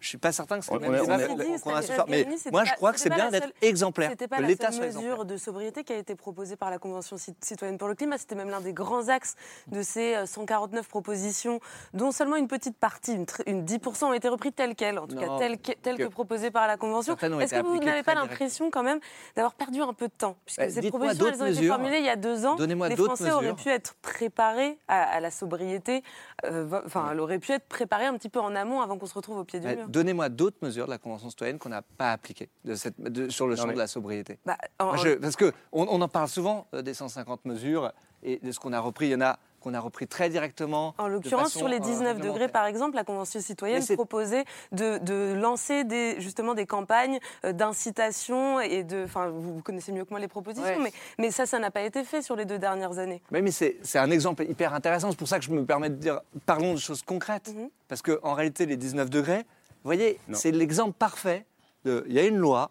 [0.00, 2.06] je ne suis pas certain que c'est le même qu'on a ce soir.
[2.08, 4.10] Mais moi, je crois que c'est bien d'être exemplaire.
[4.10, 7.78] C'était pas la seule mesure de sobriété qui a été proposée par la Convention citoyenne
[7.78, 8.18] pour le climat.
[8.18, 9.34] C'était même l'un des grands axes
[9.68, 11.60] de ces 149 euh, propositions,
[11.94, 13.14] dont seulement une petite partie,
[13.46, 16.76] une, 10% ont été repris telles quelles, en tout cas telles que, proposées par la
[16.76, 17.16] Convention.
[17.16, 19.00] Est-ce que vous n'avez pas l'impression quand même
[19.36, 22.04] d'avoir perdu un peu de temps Puisque bah, ces propositions, elles ont été formulées il
[22.04, 22.56] y a deux ans.
[22.56, 26.02] Les Français auraient pu être préparés à, la sobriété.
[26.44, 29.14] Euh, enfin, elles auraient pu être préparés un petit peu en amont avant qu'on se
[29.14, 31.82] retrouve au pied du bah, mur donnez-moi d'autres mesures de la Convention citoyenne qu'on n'a
[31.82, 32.94] pas appliquées de cette,
[33.30, 34.38] sur le champ de la sobriété.
[34.44, 38.72] Bah, parce qu'on on en parle souvent euh, des 150 mesures et de ce qu'on
[38.72, 39.06] a repris.
[39.06, 40.94] Il y en a qu'on a repris très directement.
[40.98, 45.84] En l'occurrence, sur les 19 degrés, par exemple, la Convention citoyenne proposait de, de, lancer
[45.84, 49.04] des, justement des campagnes euh, d'incitation et de.
[49.04, 52.04] Enfin, vous connaissez mieux que moi les propositions, mais, mais ça, ça n'a pas été
[52.04, 53.22] fait sur les deux dernières années.
[53.30, 55.10] Mais, mais c'est un exemple hyper intéressant.
[55.10, 57.52] C'est pour ça que je me permets de dire parlons de choses concrètes.
[57.54, 57.68] Mhm.
[57.88, 59.46] Parce qu'en réalité, les 19 degrés,
[59.82, 61.46] vous voyez, c'est l'exemple parfait
[61.84, 62.04] de.
[62.08, 62.70] Il y a une loi,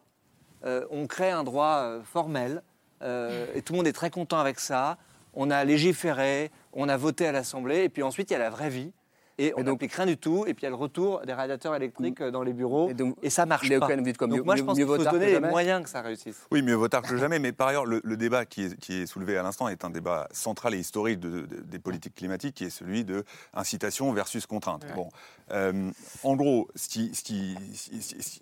[0.63, 2.61] on crée un droit formel,
[3.01, 4.97] et tout le monde est très content avec ça.
[5.33, 8.49] On a légiféré, on a voté à l'Assemblée, et puis ensuite il y a la
[8.49, 8.91] vraie vie.
[9.39, 10.45] Et on n'applique rien du tout.
[10.47, 12.91] Et puis il y a le retour des radiateurs électriques dans les bureaux.
[13.21, 13.95] Et, ça marche pas.
[13.97, 16.45] Dites donc moi, je pense qu'il faut donner les moyens que ça réussisse.
[16.51, 17.39] Oui, mieux vaut tard que jamais.
[17.39, 20.27] Mais par ailleurs, le, débat qui est, qui est, soulevé à l'instant est un débat
[20.31, 23.23] central et historique de, des politiques climatiques, qui est celui de
[23.53, 24.85] incitation versus contrainte.
[24.95, 25.09] Bon,
[25.51, 25.91] euh,
[26.23, 27.55] en gros, ce qu'il qui,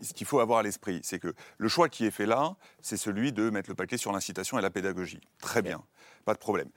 [0.02, 3.32] ce faut avoir à l'esprit, c'est que le choix qui est fait là, c'est celui
[3.32, 5.22] de mettre le paquet sur l'incitation et la pédagogie.
[5.40, 5.82] Très bien,
[6.24, 6.70] pas de problème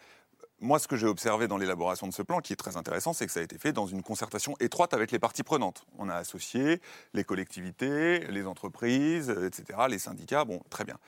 [0.61, 3.27] moi, ce que j'ai observé dans l'élaboration de ce plan, qui est très intéressant, c'est
[3.27, 5.85] que ça a été fait dans une concertation étroite avec les parties prenantes.
[5.99, 6.81] On a associé
[7.14, 10.44] les collectivités, les entreprises, etc., les syndicats.
[10.44, 10.99] Bon, très bien.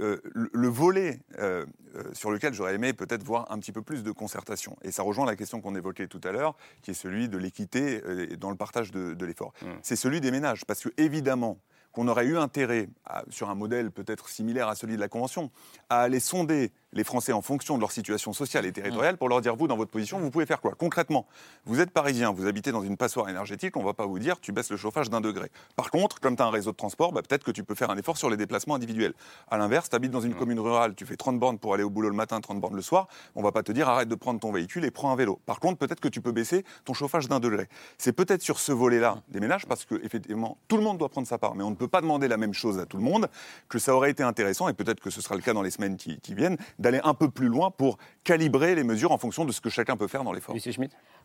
[0.00, 4.02] Euh, le, volet euh, euh, sur lequel j'aurais aimé peut-être voir un petit peu plus
[4.02, 7.28] de concertation, et ça rejoint la question qu'on évoquait tout à l'heure, qui est celui
[7.28, 8.00] de l'équité
[8.38, 9.52] dans le partage de, l'effort.
[9.60, 9.66] Mmh.
[9.82, 11.58] C'est celui des ménages, parce que évidemment,
[11.92, 12.88] qu'on aurait eu intérêt,
[13.28, 15.50] sur un modèle peut-être similaire à celui de la Convention,
[15.90, 19.40] à aller sonder les Français en fonction de leur situation sociale et territoriale pour leur
[19.40, 20.72] dire, vous, dans votre position, vous pouvez faire quoi?
[20.76, 21.26] Concrètement,
[21.64, 24.40] vous êtes parisien, vous habitez dans une passoire énergétique, on ne va pas vous dire,
[24.40, 25.50] tu baisses le chauffage d'un degré.
[25.76, 27.90] Par contre, comme tu as un réseau de transport, bah, peut-être que tu peux faire
[27.90, 29.14] un effort sur les déplacements individuels.
[29.50, 31.90] À l'inverse, tu habites dans une commune rurale, tu fais 30 bornes pour aller au
[31.90, 34.40] boulot le matin, 30 bornes le soir, on va pas te dire, arrête de prendre
[34.40, 35.40] ton véhicule et prends un vélo.
[35.46, 37.68] Par contre, peut-être que tu peux baisser ton chauffage d'un degré.
[37.98, 41.26] C'est peut-être sur ce volet-là des ménages, parce que, effectivement, tout le monde doit prendre
[41.26, 43.28] sa part, mais on ne peut pas demander la même chose à tout le monde,
[43.68, 45.96] que ça aurait été intéressant, et peut-être que ce sera le cas dans les semaines
[45.96, 49.52] qui, qui viennent, d'aller un peu plus loin pour calibrer les mesures en fonction de
[49.52, 50.54] ce que chacun peut faire dans l'effort.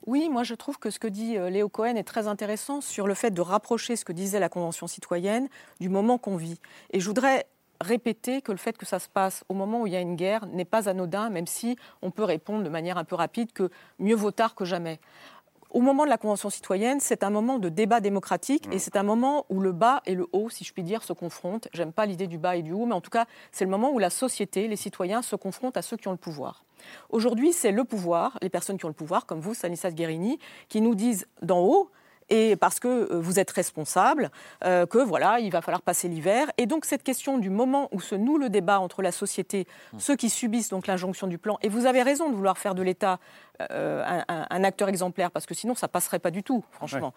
[0.06, 3.08] Oui, moi je trouve que ce que dit euh, Léo Cohen est très intéressant sur
[3.08, 6.60] le fait de rapprocher ce que disait la Convention citoyenne du moment qu'on vit.
[6.94, 7.48] Et je voudrais
[7.82, 10.16] répéter que le fait que ça se passe au moment où il y a une
[10.16, 13.70] guerre n'est pas anodin, même si on peut répondre de manière un peu rapide que
[14.00, 15.00] mieux vaut tard que jamais
[15.70, 19.04] au moment de la Convention citoyenne, c'est un moment de débat démocratique et c'est un
[19.04, 21.68] moment où le bas et le haut, si je puis dire, se confrontent.
[21.74, 23.92] J'aime pas l'idée du bas et du haut, mais en tout cas, c'est le moment
[23.92, 26.64] où la société, les citoyens se confrontent à ceux qui ont le pouvoir.
[27.10, 30.82] Aujourd'hui, c'est le pouvoir, les personnes qui ont le pouvoir, comme vous, Stanislas Guérini, qui
[30.82, 31.90] nous disent d'en haut,
[32.30, 34.32] et parce que euh, vous êtes responsable,
[34.64, 36.52] euh, que voilà, il va falloir passer l'hiver.
[36.58, 40.00] Et donc cette question du moment où se noue le débat entre la société, mmh.
[40.00, 42.82] ceux qui subissent donc l'injonction du plan, et vous avez raison de vouloir faire de
[42.82, 43.20] l'État
[43.72, 47.14] euh, un, acteur exemplaire, parce que sinon ça passerait pas du tout, franchement.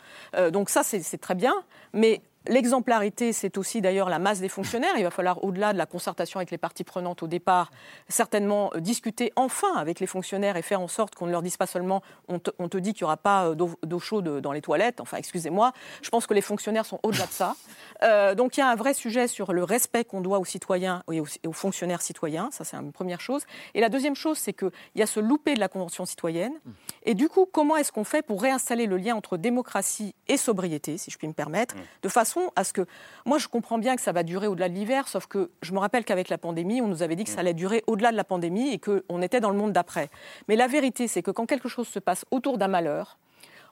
[0.53, 1.55] donc ça c'est très bien,
[1.93, 4.95] mais L'exemplarité, c'est aussi d'ailleurs la masse des fonctionnaires.
[4.97, 7.71] Il va falloir, au-delà de la concertation avec les parties prenantes au départ,
[8.09, 11.59] certainement euh, discuter enfin avec les fonctionnaires et faire en sorte qu'on ne leur dise
[11.59, 15.01] pas seulement on te, dit qu'il n'y aura pas euh, d'eau chaude dans les toilettes.
[15.03, 17.57] Enfin, excusez-moi, je pense que les fonctionnaires sont au-delà de ça.
[18.03, 21.03] Euh, donc il y a un vrai sujet sur le respect qu'on doit aux citoyens
[21.13, 22.49] et aux, fonctionnaires citoyens.
[22.53, 23.43] Ça, c'est une première chose.
[23.75, 26.55] Et la deuxième chose, c'est qu'il y a ce loupé de la Convention citoyenne.
[27.03, 30.97] Et du coup, comment est-ce qu'on fait pour réinstaller le lien entre démocratie et sobriété,
[30.97, 32.87] si je puis me permettre, de façon à ce que.
[33.27, 35.79] Moi, je comprends bien que ça va durer au-delà de l'hiver, sauf que je me
[35.79, 38.25] rappelle qu'avec la pandémie, on nous avait dit que ça allait durer au-delà de la
[38.25, 40.11] pandémie et qu'on était dans le monde d'après.
[40.49, 43.19] Mais la vérité, c'est que quand quelque chose se passe autour d'un malheur,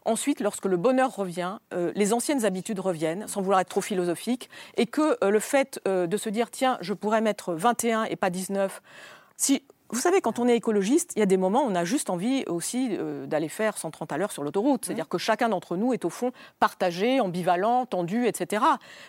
[0.04, 4.48] Ensuite, lorsque le bonheur revient, euh, les anciennes habitudes reviennent, sans vouloir être trop philosophique,
[4.78, 8.16] et que euh, le fait euh, de se dire, tiens, je pourrais mettre 21 et
[8.16, 8.80] pas 19,
[9.36, 11.84] si vous savez, quand on est écologiste, il y a des moments où on a
[11.84, 14.84] juste envie aussi euh, d'aller faire 130 à l'heure sur l'autoroute.
[14.84, 18.64] C'est-à-dire que chacun d'entre nous est au fond partagé, ambivalent, tendu, etc.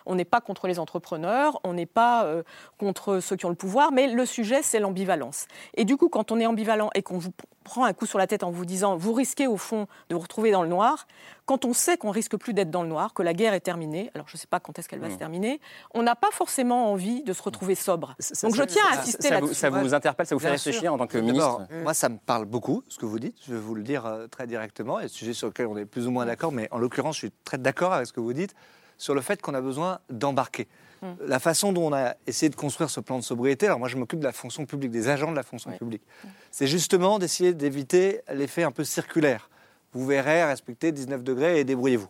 [0.06, 2.44] On n'est pas contre les entrepreneurs, on n'est pas euh,
[2.78, 5.48] contre ceux qui ont le pouvoir, mais le sujet, c'est l'ambivalence.
[5.76, 7.32] Et du coup, quand on est ambivalent et qu'on vous
[7.70, 10.22] prend un coup sur la tête en vous disant vous risquez au fond de vous
[10.22, 11.08] retrouver dans le noir,
[11.46, 14.10] quand on sait qu'on risque plus d'être dans le noir, que la guerre est terminée,
[14.16, 15.60] alors je ne sais pas quand est-ce qu'elle va se terminer,
[15.94, 18.16] on n'a pas forcément envie de se retrouver sobre.
[18.44, 19.54] Donc je tiens à insister là-dessus.
[19.54, 21.68] Ça, vous interpelle, ça vous fait réfléchir en tant que ministre.
[21.84, 24.28] Moi, ça me parle beaucoup, ce que vous dites, je vais vous le dire euh,
[24.28, 26.80] très directement, et un sujet sur lequel on est plus ou moins d'accord, mais en
[26.80, 28.56] l'occurrence, je suis très d'accord avec ce que vous dites,
[28.98, 30.68] sur le fait qu'on a besoin d'embarquer.
[31.02, 31.08] Mm.
[31.26, 33.98] La façon dont on a essayé de construire ce plan de sobriété, alors moi je
[33.98, 36.04] m'occupe de la fonction publique, des agents de la fonction publique,
[36.52, 39.50] c'est justement d'essayer d'éviter l'effet un peu circulaire.
[39.94, 42.10] Vous verrez, respectez 19 degrés et débrouillez-vous.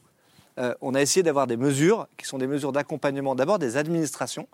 [0.57, 3.35] Euh, on a essayé d'avoir des mesures qui sont des mesures d'accompagnement.
[3.35, 4.47] D'abord des administrations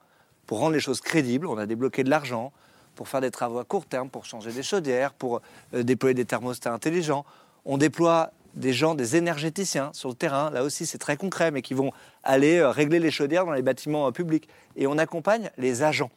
[0.45, 1.47] pour rendre les choses crédibles.
[1.47, 2.51] On a débloqué de l'argent
[2.95, 5.41] pour faire des travaux à court terme, pour changer des chaudières, pour
[5.73, 7.25] euh, déployer des thermostats intelligents.
[7.65, 11.61] On déploie des gens, des énergéticiens sur le terrain, là aussi c'est très concret, mais
[11.61, 11.91] qui vont
[12.23, 14.47] aller euh, régler les chaudières dans les bâtiments publics.
[14.75, 16.11] Et on accompagne les agents.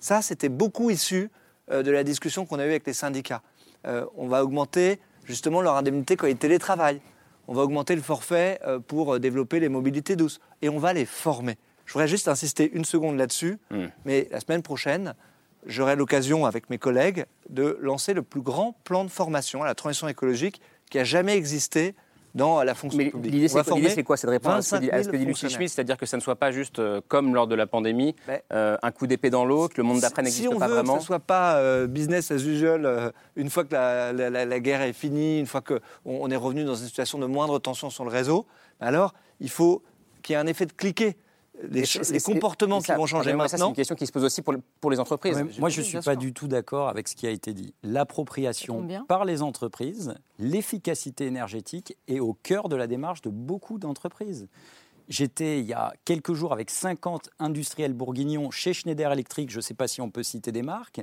[0.00, 1.30] Ça, c'était beaucoup issu
[1.70, 3.40] de la discussion qu'on a eue avec les syndicats.
[3.86, 7.00] on va augmenter justement leur indemnité quand ils télétravaillent.
[7.46, 10.40] On va augmenter le forfait euh, pour euh, développer les mobilités douces.
[10.62, 11.58] Et on va les former.
[11.84, 13.86] Je voudrais juste insister une seconde là-dessus, hmm.
[14.06, 15.14] mais la semaine prochaine,
[15.66, 19.74] j'aurai l'occasion avec mes collègues de lancer le plus grand plan de formation à la
[19.74, 21.94] transition écologique qui a jamais existé
[22.34, 23.32] dans la fonction Mais publique.
[23.32, 26.16] L'idée, c'est quoi C'est de répondre à ce que dit Lucie Schmitt, c'est-à-dire que ça
[26.16, 29.30] ne soit pas juste euh, comme lors de la pandémie, ben, euh, un coup d'épée
[29.30, 30.82] dans l'eau, que le monde d'après n'existe si pas veut.
[30.82, 34.92] Que ce ne soit pas euh, business as usual une fois que la, guerre est
[34.92, 38.10] finie, une fois qu'on on est revenu dans une situation de moindre tension sur le
[38.10, 38.46] réseau,
[38.80, 39.82] alors il faut
[40.22, 41.16] qu'il y ait un effet de cliquet
[41.62, 43.58] les, comportements qui vont changer maintenant.
[43.58, 45.44] C'est une question qui se pose aussi pour, les entreprises.
[45.58, 47.74] moi, je ne suis pas du tout d'accord avec ce qui a été dit.
[47.82, 54.48] L'appropriation par les entreprises, l'efficacité énergétique est au cœur de la démarche de beaucoup d'entreprises.
[55.08, 59.60] J'étais il y a quelques jours avec 50 industriels bourguignons chez Schneider Electric, je ne
[59.60, 61.02] sais pas si on peut citer des marques.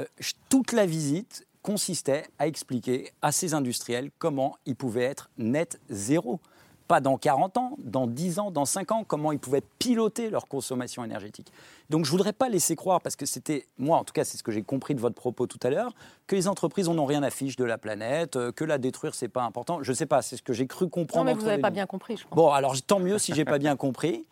[0.00, 0.04] Euh,
[0.48, 6.40] toute la visite consistait à expliquer à ces industriels comment ils pouvaient être net zéro
[6.86, 10.46] pas dans 40 ans, dans 10 ans, dans 5 ans, comment ils pouvaient piloter leur
[10.48, 11.52] consommation énergétique.
[11.90, 14.36] Donc je ne voudrais pas laisser croire, parce que c'était, moi en tout cas c'est
[14.36, 15.94] ce que j'ai compris de votre propos tout à l'heure,
[16.26, 19.28] que les entreprises n'ont rien à fiche de la planète, euh, que la détruire c'est
[19.28, 19.82] pas important.
[19.82, 21.24] Je ne sais pas, c'est ce que j'ai cru comprendre.
[21.24, 22.36] Non mais vous n'avez pas bien compris, je pense.
[22.36, 24.26] Bon, alors tant mieux si j'ai pas bien compris.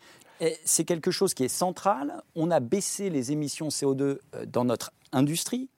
[0.64, 2.22] C'est quelque chose qui est central.
[2.34, 5.68] On a baissé les émissions CO2 euh, dans notre industrie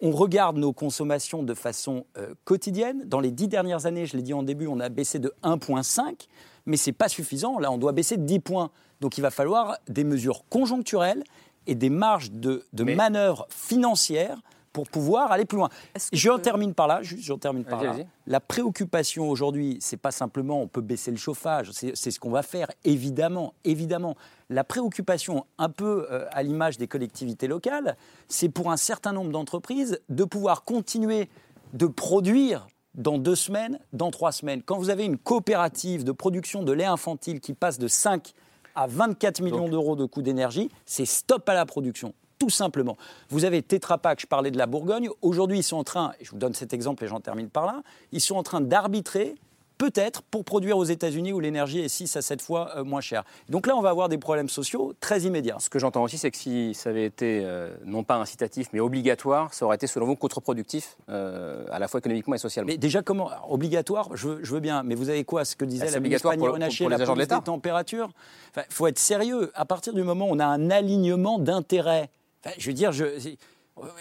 [0.00, 3.02] on regarde nos consommations de façon euh, quotidienne.
[3.06, 6.26] Dans les dix dernières années, je l'ai dit en début, on a baissé de 1,5,
[6.66, 7.58] mais ce n'est pas suffisant.
[7.58, 8.70] Là, on doit baisser de 10 points.
[9.00, 11.24] Donc il va falloir des mesures conjoncturelles
[11.66, 14.38] et des marges de, manœuvre financières
[14.72, 15.70] pour pouvoir aller plus loin.
[16.12, 17.96] Je termine par là, juste, je termine par là.
[18.26, 22.42] La préoccupation aujourd'hui, c'est pas simplement on peut baisser le chauffage, c'est ce qu'on va
[22.42, 24.16] faire, évidemment, évidemment.
[24.50, 27.96] La préoccupation, un peu euh, à l'image des collectivités locales,
[28.28, 31.28] c'est pour un certain nombre d'entreprises de pouvoir continuer
[31.74, 34.62] de produire dans deux semaines, dans trois semaines.
[34.62, 38.32] Quand vous avez une coopérative de production de lait infantile qui passe de 5
[38.74, 42.96] à 24 millions d'euros de coût d'énergie, c'est stop à la production tout simplement.
[43.30, 45.08] Vous avez Tetra Pak, je parlais de la Bourgogne.
[45.22, 47.66] Aujourd'hui, ils sont en train, et je vous donne cet exemple et j'en termine par
[47.66, 47.82] là,
[48.12, 49.34] ils sont en train d'arbitrer
[49.78, 53.24] peut-être pour produire aux États-Unis où l'énergie est 6 à 7 fois euh, moins chère.
[53.48, 55.56] Donc là, on va avoir des problèmes sociaux très immédiats.
[55.60, 58.80] Ce que j'entends aussi, c'est que si ça avait été euh, non pas incitatif, mais
[58.80, 62.70] obligatoire, ça aurait été selon vous contre-productif, euh, à la fois économiquement et socialement.
[62.70, 65.92] Mais déjà, comment Obligatoire, je veux, bien, mais vous avez quoi Ce que disait bah,
[65.92, 66.48] la ministre Pannier
[66.88, 68.10] la police des températures?
[68.56, 69.52] Il faut être sérieux.
[69.54, 72.10] À partir du moment où on a un alignement d'intérêts
[72.56, 72.92] je veux dire,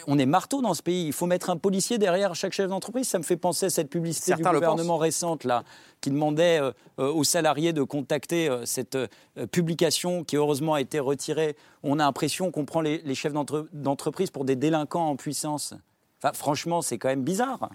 [0.07, 1.05] on est marteau dans ce pays.
[1.05, 3.07] Il faut mettre un policier derrière chaque chef d'entreprise.
[3.07, 5.63] Ça me fait penser à cette publicité du gouvernement récente là,
[6.01, 8.97] qui demandait euh, euh, aux salariés de contacter euh, cette
[9.51, 11.55] publication qui heureusement a été retirée.
[11.83, 13.33] On a l'impression qu'on prend les, chefs
[13.73, 15.73] d'entreprise pour des délinquants en puissance.
[16.33, 17.69] franchement, c'est quand même bizarre.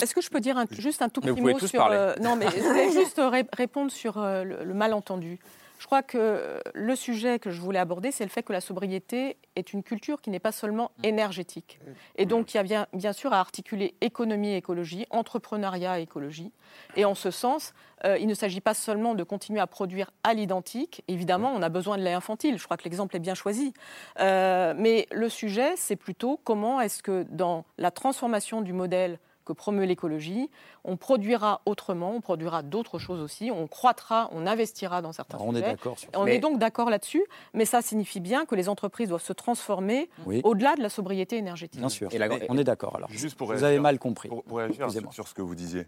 [0.00, 1.88] Est-ce que je peux dire juste un tout petit mot sur
[2.20, 3.20] non, mais je voulais juste
[3.56, 5.38] répondre sur le malentendu.
[5.78, 9.36] Je crois que le sujet que je voulais aborder, c'est le fait que la sobriété
[9.56, 11.06] est une culture qui n'est pas seulement mmh.
[11.06, 11.78] énergétique.
[11.80, 11.90] Mmh.
[12.16, 16.02] Et donc, il y a bien, bien sûr à articuler économie et écologie, entrepreneuriat et
[16.02, 16.52] écologie.
[16.96, 20.34] Et en ce sens, euh, il ne s'agit pas seulement de continuer à produire à
[20.34, 21.02] l'identique.
[21.08, 22.58] Évidemment, on a besoin de lait infantile.
[22.58, 23.72] Je crois que l'exemple est bien choisi.
[24.20, 29.54] Euh, mais le sujet, c'est plutôt comment est-ce que dans la transformation du modèle que
[29.54, 30.50] promeut l'écologie.
[30.84, 35.54] On produira autrement, on produira d'autres choses aussi, on croîtra, on investira dans certains on
[35.54, 39.22] Est d'accord on est donc d'accord là-dessus, mais ça signifie bien que les entreprises doivent
[39.22, 40.10] se transformer
[40.42, 41.80] au-delà de la sobriété énergétique.
[41.80, 42.10] Bien sûr,
[42.48, 43.08] on est d'accord alors.
[43.10, 44.28] Juste pour vous avez mal compris.
[44.28, 45.86] Pour, réagir sur ce que vous disiez.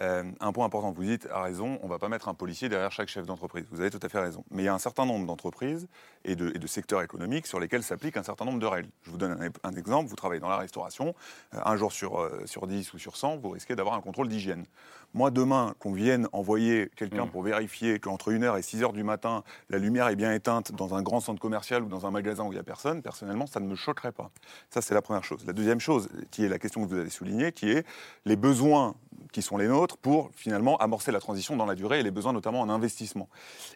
[0.00, 2.68] Euh, un point important, vous dites, à raison, on ne va pas mettre un policier
[2.68, 3.64] derrière chaque chef d'entreprise.
[3.70, 4.44] Vous avez tout à fait raison.
[4.50, 5.88] Mais il y a un certain nombre d'entreprises
[6.24, 8.88] et de, secteurs économiques sur lesquels s'appliquent un certain nombre de règles.
[9.02, 10.10] Je vous donne un, exemple.
[10.10, 11.14] Vous travaillez dans la restauration.
[11.54, 14.28] Euh, un jour sur, euh, sur 10 ou sur 100, vous risquez d'avoir un contrôle
[14.28, 14.66] d'hygiène.
[15.14, 17.30] Moi, demain, qu'on vienne envoyer quelqu'un mmh.
[17.30, 21.02] pour vérifier qu'entre 1h et 6h du matin, la lumière est bien éteinte dans un
[21.02, 23.66] grand centre commercial ou dans un magasin où il n'y a personne, personnellement, ça ne
[23.66, 24.30] me choquerait pas.
[24.68, 25.46] Ça, c'est la première chose.
[25.46, 27.86] La deuxième chose, qui est la question que vous avez soulignée, qui est
[28.26, 28.94] les besoins
[29.32, 32.32] qui sont les nôtres pour finalement amorcer la transition dans la durée et les besoins
[32.32, 33.28] notamment en investissement.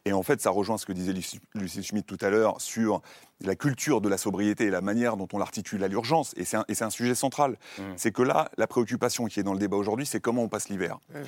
[0.05, 3.03] Et en fait, ça rejoint ce que disait Lucie Schmitt tout à l'heure sur
[3.42, 6.35] la culture de la sobriété et la manière dont on l'articule à l'urgence.
[6.37, 7.57] Et c'est un, sujet central.
[7.79, 7.83] Mmh.
[7.96, 10.68] C'est que là, la préoccupation qui est dans le débat aujourd'hui, c'est comment on passe
[10.68, 10.99] l'hiver.
[11.11, 11.20] Mmh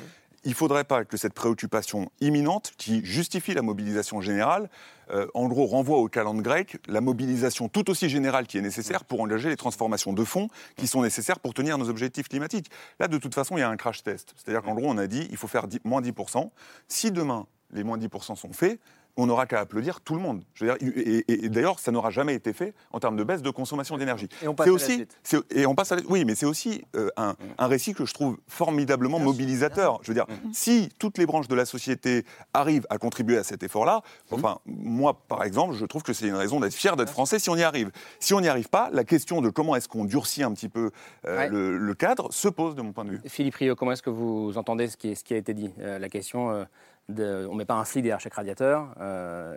[0.44, 4.68] il ne faudrait pas que cette préoccupation imminente, qui justifie la mobilisation générale,
[5.10, 9.04] euh, en gros renvoie au calendrier grec la mobilisation tout aussi générale qui est nécessaire
[9.04, 12.70] pour engager les transformations de fond qui sont nécessaires pour tenir nos objectifs climatiques.
[12.98, 14.34] Là, de toute façon, il y a un crash test.
[14.36, 16.50] C'est-à-dire qu'en gros, on a dit il faut faire moins 10%.
[16.88, 18.80] Si demain, les moins 10% sont faits,
[19.16, 20.42] on n'aura qu'à applaudir tout le monde.
[20.60, 24.28] et, d'ailleurs, ça n'aura jamais été fait en termes de baisse de consommation d'énergie.
[24.42, 27.34] Et on passe à la Et on passe à Oui, mais c'est aussi euh, un,
[27.58, 29.98] récit que je trouve formidablement mobilisateur.
[30.02, 33.62] Je veux dire, si toutes les branches de la société arrivent à contribuer à cet
[33.62, 37.38] effort-là, enfin, moi, par exemple, je trouve que c'est une raison d'être fier d'être français
[37.38, 37.90] si on y arrive.
[38.18, 40.90] Si on n'y arrive pas, la question de comment est-ce qu'on durcit un petit peu
[41.26, 43.20] euh, le, cadre se pose de mon point de vue.
[43.26, 45.98] Philippe Rio, comment est-ce que vous entendez ce qui, ce qui a été dit euh,
[45.98, 46.66] La question
[47.08, 48.94] on ne met pas un flic derrière chaque radiateur.
[49.00, 49.56] Euh,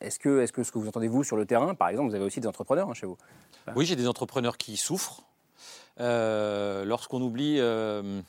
[0.00, 2.14] est-ce, que, est que ce que vous entendez, vous, sur le terrain, par exemple, vous
[2.14, 3.16] avez aussi des entrepreneurs hein, chez vous?
[3.74, 5.22] Oui, j'ai des entrepreneurs qui souffrent.
[6.00, 8.20] Euh, lorsqu'on oublie euh,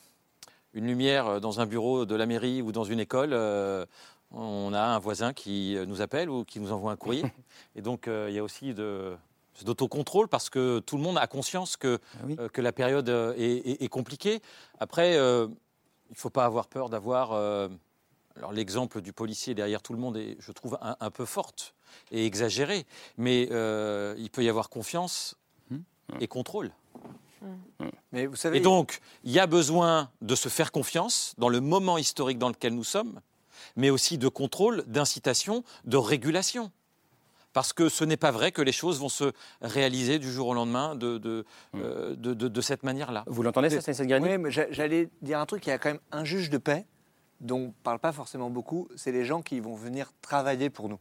[0.74, 3.34] une lumière dans un bureau de la mairie ou dans une école,
[4.30, 7.24] on a un voisin qui nous appelle ou qui nous envoie un courrier.
[7.76, 9.16] Et donc, il y a aussi de,
[9.64, 11.98] d'autocontrôle parce que tout le monde a conscience que,
[12.38, 13.08] ah que la période
[13.38, 14.40] est, compliquée.
[14.80, 17.68] Après, il ne faut pas avoir peur d'avoir
[18.36, 21.74] alors l'exemple du policier derrière tout le monde est, je trouve, un, peu forte
[22.10, 22.84] et exagéré,
[23.16, 25.36] mais euh, il peut y avoir confiance
[25.70, 25.78] hmm.
[26.20, 26.72] et contrôle.
[28.12, 28.58] Mais vous savez...
[28.58, 32.48] Et donc, il y a besoin de se faire confiance dans le moment historique dans
[32.48, 33.20] lequel nous sommes,
[33.76, 36.72] mais aussi de contrôle, d'incitation, de régulation.
[37.52, 40.54] Parce que ce n'est pas vrai que les choses vont se réaliser du jour au
[40.54, 41.80] lendemain de, de, hmm.
[41.84, 43.24] euh, de, cette manière-là.
[43.26, 45.90] Vous l'entendez, ça, c'est cette Oui, mais j'allais dire un truc, il y a quand
[45.90, 46.86] même un juge de paix
[47.44, 50.88] dont on ne parle pas forcément beaucoup, c'est les gens qui vont venir travailler pour
[50.88, 50.98] nous.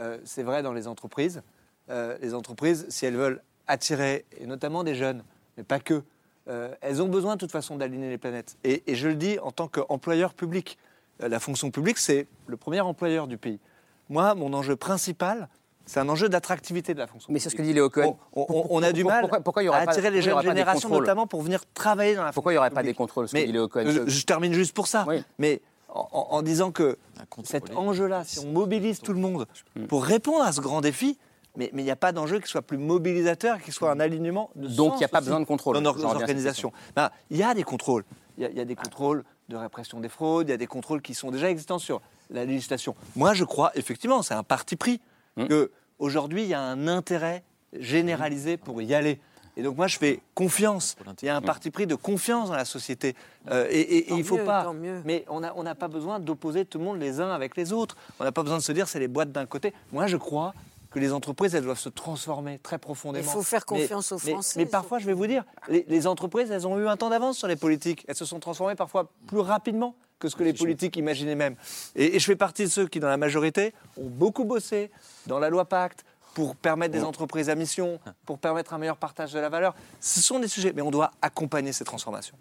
[0.00, 1.42] Euh, c'est vrai dans les entreprises.
[1.90, 5.24] Euh, les entreprises, si elles veulent attirer, et notamment des jeunes,
[5.56, 6.02] mais pas que,
[6.48, 8.56] euh, elles ont besoin de toute façon d'aligner les planètes.
[8.64, 10.78] Et, je le dis en tant qu'employeur public.
[11.18, 13.60] la fonction publique, c'est le premier employeur du pays.
[14.08, 15.48] Moi, mon enjeu principal,
[15.86, 17.32] c'est un enjeu d'attractivité de la fonction.
[17.32, 18.16] Mais c'est ce que dit Léo Cohen.
[18.32, 22.24] On, a du mal pourquoi, à attirer les jeunes générations, notamment pour venir travailler dans
[22.24, 24.52] la Pourquoi il n'y aurait pas des contrôles, ce que dit Léo Cohen je, termine
[24.52, 25.06] juste pour ça.
[25.38, 25.60] Mais
[25.94, 26.98] en, disant que
[27.44, 29.46] cet enjeu-là, si on mobilise tout le monde
[29.88, 31.18] pour répondre à ce grand défi,
[31.56, 34.68] mais il n'y a pas d'enjeu qui soit plus mobilisateur, qui soit un alignement de
[34.68, 36.72] Donc il n'y a pas besoin de contrôle dans nos organisations.
[36.96, 38.04] Ben, il y a des contrôles.
[38.38, 41.12] Il y, a des contrôles de répression des fraudes, il y a des contrôles qui
[41.12, 42.96] sont déjà existants sur la législation.
[43.14, 45.02] Moi, je crois, effectivement, c'est un parti pris,
[45.36, 45.48] qu'aujourd'hui, hum.
[45.48, 47.44] que aujourd'hui, il y a un intérêt
[47.78, 49.20] généralisé pour y aller.
[49.56, 50.96] Et donc moi, je fais confiance.
[51.20, 53.14] Il y a un parti pris de confiance dans la société.
[53.50, 54.72] Euh, et, il ne faut pas.
[55.04, 57.96] Mais on n'a on pas besoin d'opposer tout le monde les uns avec les autres.
[58.18, 59.72] On n'a pas besoin de se dire c'est les boîtes d'un côté.
[59.92, 60.54] Moi, je crois
[60.90, 63.24] que les entreprises, elles doivent se transformer très profondément.
[63.24, 64.58] Il faut faire confiance aux Français.
[64.58, 67.48] Mais, parfois, je vais vous dire, les, entreprises, elles ont eu un temps d'avance sur
[67.48, 68.04] les politiques.
[68.08, 71.56] Elles se sont transformées parfois plus rapidement que ce que les politiques imaginaient même.
[71.96, 74.90] Et, et je fais partie de ceux qui, dans la majorité, ont beaucoup bossé
[75.26, 76.04] dans la loi Pacte,
[76.34, 79.74] pour permettre des entreprises à mission, pour permettre un meilleur partage de la valeur.
[80.00, 82.36] Ce sont des sujets, mais on doit accompagner ces transformations.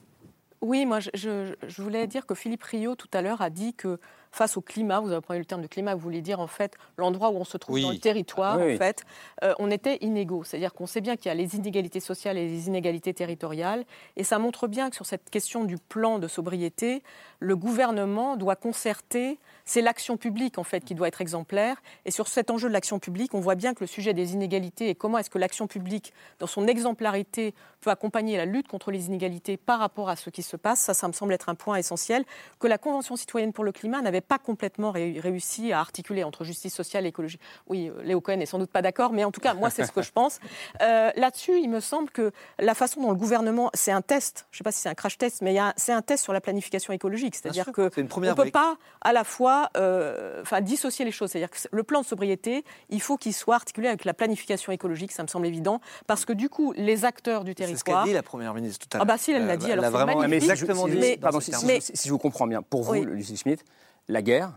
[0.61, 3.99] Oui, moi, je, voulais dire que Philippe Rio, tout à l'heure, a dit que
[4.31, 6.75] face au climat, vous avez pris le terme de climat, vous voulez dire en fait
[6.97, 9.03] l'endroit où on se trouve dans le territoire, en fait,
[9.43, 10.43] euh, on était inégaux.
[10.43, 13.85] C'est-à-dire qu'on sait bien qu'il y a les inégalités sociales et les inégalités territoriales.
[14.17, 17.01] Et ça montre bien que sur cette question du plan de sobriété,
[17.39, 21.81] le gouvernement doit concerter c'est l'action publique en fait qui doit être exemplaire.
[22.05, 24.89] Et sur cet enjeu de l'action publique, on voit bien que le sujet des inégalités
[24.89, 29.07] et comment est-ce que l'action publique, dans son exemplarité, peut accompagner la lutte contre les
[29.07, 31.77] inégalités par rapport à ce qui se passe, ça, ça me semble être un point
[31.77, 32.23] essentiel
[32.59, 36.73] que la Convention citoyenne pour le climat n'avait pas complètement réussi à articuler entre justice
[36.73, 37.39] sociale et écologie.
[37.67, 39.85] Oui, euh, Léo Cohen n'est sans doute pas d'accord, mais en tout cas, moi, c'est
[39.85, 40.39] ce que je pense.
[40.81, 44.55] Euh, là-dessus, il me semble que la façon dont le gouvernement, c'est un test, je
[44.55, 46.93] ne sais pas si c'est un crash test, mais c'est un test sur la planification
[46.93, 47.35] écologique.
[47.35, 51.31] C'est-à-dire qu'on ne peut pas à la fois euh, enfin, dissocier les choses.
[51.31, 55.11] C'est-à-dire que le plan de sobriété, il faut qu'il soit articulé avec la planification écologique,
[55.11, 57.77] ça me semble évident, parce que du coup, les acteurs du territoire.
[57.77, 59.07] C'est ce qu'a dit la Première ministre tout à l'heure.
[59.09, 59.71] Ah bah si, elle l'a dit.
[59.71, 61.17] Alors c'est vraiment mais exactement dit.
[61.17, 63.63] pardon, si, je vous comprends bien, pour vous, Lucie Schmitt,
[64.07, 64.51] la guerre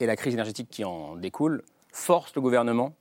[0.00, 2.94] et la crise énergétique qui en découle forcent le gouvernement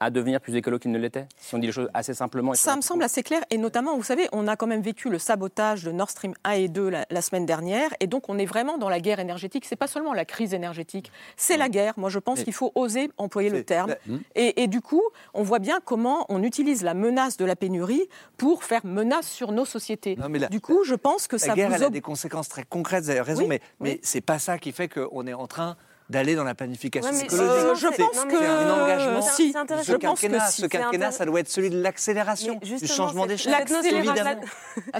[0.00, 2.54] à devenir plus écolo qu'il ne l'était Si on dit les choses assez simplement.
[2.54, 3.42] Ça me semble assez clair.
[3.50, 6.50] Et notamment, vous savez, on a quand même vécu le sabotage de Nord Stream 1
[6.52, 7.90] et 2 la, semaine dernière.
[8.00, 9.64] Et donc, on est vraiment dans la guerre énergétique.
[9.66, 11.94] C'est pas seulement la crise énergétique, c'est la guerre.
[11.96, 13.94] Moi, je pense qu'il faut oser employer le terme.
[14.34, 15.02] Et, du coup,
[15.34, 19.52] on voit bien comment on utilise la menace de la pénurie pour faire menace sur
[19.52, 20.16] nos sociétés.
[20.50, 23.10] du coup, je pense que ça la guerre, elle a des conséquences très concrètes, vous
[23.10, 25.76] avez raison, mais, mais c'est pas ça qui fait qu'on est en train
[26.10, 29.22] d'aller dans la planification euh, je pense que un engagement.
[29.22, 33.54] Si, ce quinquennat, ce quinquennat, ça doit être celui de l'accélération, du changement d'échelle.
[33.84, 34.40] Évidemment.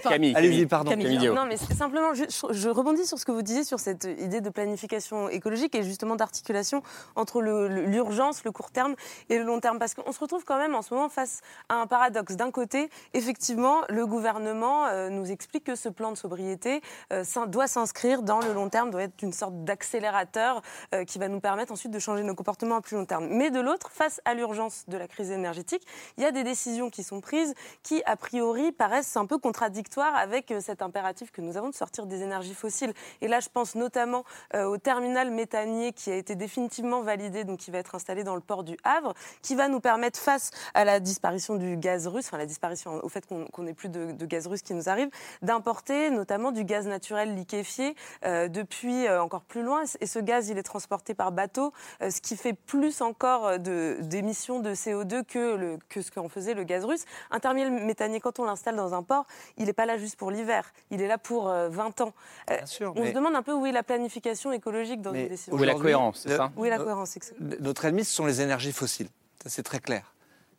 [0.03, 0.91] Camille, allez-y, pardon.
[0.91, 1.29] Camille.
[1.29, 4.51] Non, mais simplement, je, je, rebondis sur ce que vous disiez sur cette idée de
[4.51, 6.83] planification écologique et justement d'articulation
[7.17, 8.95] entre l'urgence, le, court terme
[9.29, 11.77] et le long terme, parce qu'on se retrouve quand même en ce moment face à
[11.77, 12.37] un paradoxe.
[12.37, 16.81] D'un côté, effectivement, le gouvernement euh, nous explique que ce plan de sobriété
[17.13, 20.63] euh, doit s'inscrire dans le long terme, doit être une sorte d'accélérateur
[21.07, 23.29] qui va nous permettre ensuite de changer nos comportements à plus long terme.
[23.29, 25.87] Mais de l'autre, face à l'urgence de la crise énergétique,
[26.17, 30.15] il y a des décisions qui sont prises qui, a priori, paraissent un peu contradictoires
[30.15, 32.93] avec cet impératif que nous avons de sortir des énergies fossiles.
[33.21, 34.25] Et là, je pense notamment
[34.55, 38.41] au terminal méthanier qui a été définitivement validé, donc qui va être installé dans le
[38.41, 42.39] port du Havre, qui va nous permettre, face à la disparition du gaz russe, enfin
[42.39, 45.09] la disparition, au fait qu'on n'ait plus de, gaz russe qui nous arrive,
[45.43, 49.83] d'importer notamment du gaz naturel liquéfié euh, depuis euh, encore plus loin.
[50.01, 51.73] Et ce gaz, il est transporté par bateau,
[52.03, 56.55] euh, ce qui fait plus encore d'émissions de, CO2 que, le, que ce qu'en faisait
[56.55, 57.05] le gaz russe.
[57.31, 59.27] Un terminal méthanier, quand on l'installe dans un port,
[59.57, 62.13] il n'est pas là juste pour l'hiver, il est là pour 20 ans.
[62.49, 65.55] on se demande un peu où est la planification écologique dans une décision.
[65.55, 66.51] Où est la cohérence, c'est ça?
[66.57, 67.17] Oui, la cohérence,
[67.61, 69.09] Notre ennemi, ce sont les énergies fossiles.
[69.43, 70.13] Ça, c'est très clair.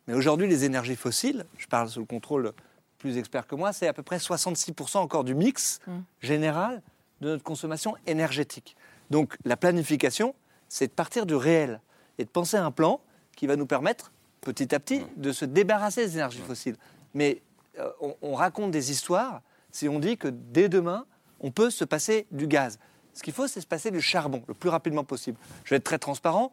[0.06, 2.52] Mais aujourd'hui, les énergies fossiles, je parle sous le contrôle
[2.98, 5.98] plus expert que moi, c'est à peu près 66% encore du mix mm.
[6.22, 6.82] général
[7.20, 8.76] de notre consommation énergétique.
[9.10, 10.34] Donc la planification,
[10.68, 11.80] c'est de partir du réel
[12.18, 13.00] et de penser à un plan
[13.36, 16.76] qui va nous permettre, petit à petit, de se débarrasser des énergies fossiles.
[17.14, 17.42] Mais
[17.78, 17.90] euh,
[18.22, 21.06] on, raconte des histoires si on dit que dès demain,
[21.40, 22.78] on peut se passer du gaz.
[23.12, 25.38] Ce qu'il faut, c'est se passer du charbon le plus rapidement possible.
[25.64, 26.52] Je vais être très transparent.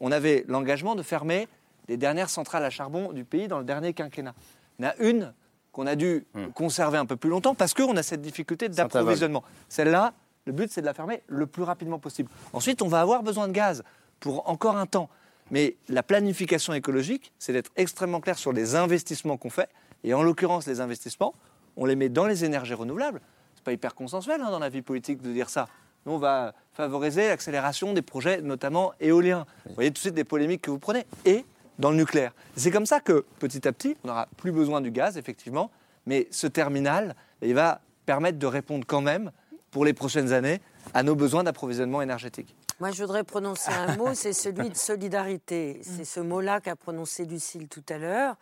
[0.00, 1.48] On avait l'engagement de fermer
[1.88, 4.34] les dernières centrales à charbon du pays dans le dernier quinquennat.
[4.78, 5.34] Il y en a une
[5.72, 6.48] qu'on a dû hmm.
[6.48, 9.42] conserver un peu plus longtemps parce qu'on a cette difficulté d'approvisionnement.
[9.68, 10.12] Celle-là,
[10.44, 12.30] le but, c'est de la fermer le plus rapidement possible.
[12.52, 13.82] Ensuite, on va avoir besoin de gaz
[14.20, 15.08] pour encore un temps.
[15.50, 19.68] Mais la planification écologique, c'est d'être extrêmement clair sur les investissements qu'on fait.
[20.04, 21.34] Et en l'occurrence, les investissements,
[21.76, 23.20] on les met dans les énergies renouvelables.
[23.54, 25.68] Ce n'est pas hyper consensuel hein, dans la vie politique de dire ça.
[26.06, 29.46] Nous, on va favoriser l'accélération des projets, notamment éoliens.
[29.66, 31.06] Vous voyez tout de suite des polémiques que vous prenez.
[31.24, 31.44] Et
[31.78, 32.32] dans le nucléaire.
[32.56, 35.70] C'est comme ça que petit à petit, on n'aura plus besoin du gaz, effectivement,
[36.06, 39.30] mais ce terminal, il va permettre de répondre quand même,
[39.72, 40.60] pour les prochaines années,
[40.94, 42.54] à nos besoins d'approvisionnement énergétique.
[42.78, 45.80] Moi, je voudrais prononcer un mot, c'est celui de solidarité.
[45.82, 48.36] C'est ce mot-là qu'a prononcé Lucille tout à l'heure.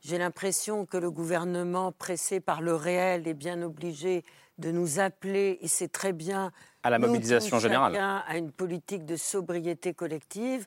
[0.00, 4.24] J'ai l'impression que le gouvernement, pressé par le réel, est bien obligé
[4.58, 6.50] de nous appeler, et c'est très bien,
[6.82, 10.66] à la mobilisation générale, à une politique de sobriété collective.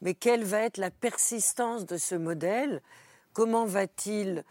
[0.00, 2.80] Mais quelle va être la persistance de ce modèle?
[3.34, 4.44] Comment va-t-il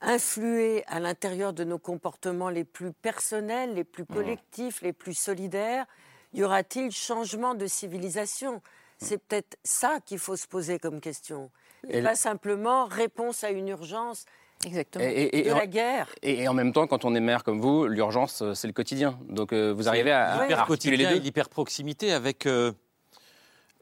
[0.00, 4.14] influer à l'intérieur de nos comportements les plus personnels, les plus mmh.
[4.14, 5.86] collectifs, les plus solidaires
[6.32, 8.56] Y aura-t-il changement de civilisation?
[8.56, 8.60] Mmh.
[8.98, 11.50] C'est peut-être ça qu'il faut se poser comme question.
[11.88, 14.24] Et, pas simplement réponse à une urgence
[14.66, 15.04] Exactement.
[15.06, 16.08] Et, de la guerre.
[16.22, 19.18] Et, en même temps, quand on est maire comme vous, l'urgence, euh, c'est le quotidien.
[19.30, 21.18] Donc euh, vous arrivez à, à, les deux.
[21.18, 22.72] L'hyper-proximité avec euh,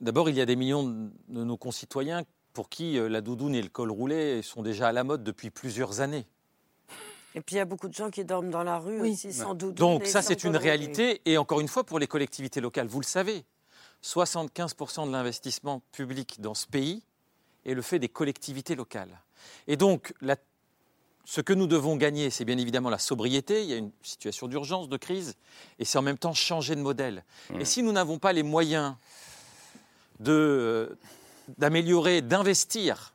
[0.01, 2.23] D'abord, il y a des millions de nos concitoyens
[2.59, 5.49] pour qui euh, la doudoune et le col roulé sont déjà à la mode depuis
[5.49, 6.27] plusieurs années.
[7.37, 9.55] Et puis il y a beaucoup de gens qui dorment dans la rue aussi sans
[9.55, 9.75] doudoune.
[9.77, 11.23] Donc ça, c'est une réalité.
[11.25, 13.45] Et encore une fois, pour les collectivités locales, vous le savez,
[14.03, 17.05] 75% de l'investissement public dans ce pays
[17.65, 19.21] est le fait des collectivités locales.
[19.69, 20.13] Et donc,
[21.27, 23.63] ce que nous devons gagner, c'est bien évidemment la sobriété.
[23.63, 25.37] Il y a une situation d'urgence, de crise,
[25.79, 27.23] et c'est en même temps changer de modèle.
[27.61, 28.97] Et si nous n'avons pas les moyens
[30.27, 30.89] euh,
[31.57, 33.15] d'améliorer, d'investir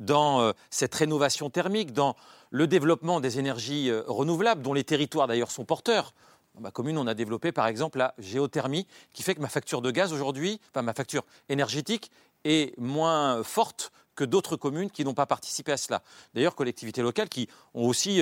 [0.00, 2.16] dans euh, cette rénovation thermique, dans
[2.50, 6.14] le développement des énergies euh, renouvelables, dont les territoires d'ailleurs sont porteurs.
[6.54, 9.82] Dans ma commune, on a développé par exemple la géothermie, qui fait que ma facture
[9.82, 12.10] de gaz aujourd'hui, enfin ma facture énergétique,
[12.44, 16.02] est moins forte que d'autres communes qui n'ont pas participé à cela.
[16.34, 18.20] D'ailleurs, collectivités locales qui ont aussi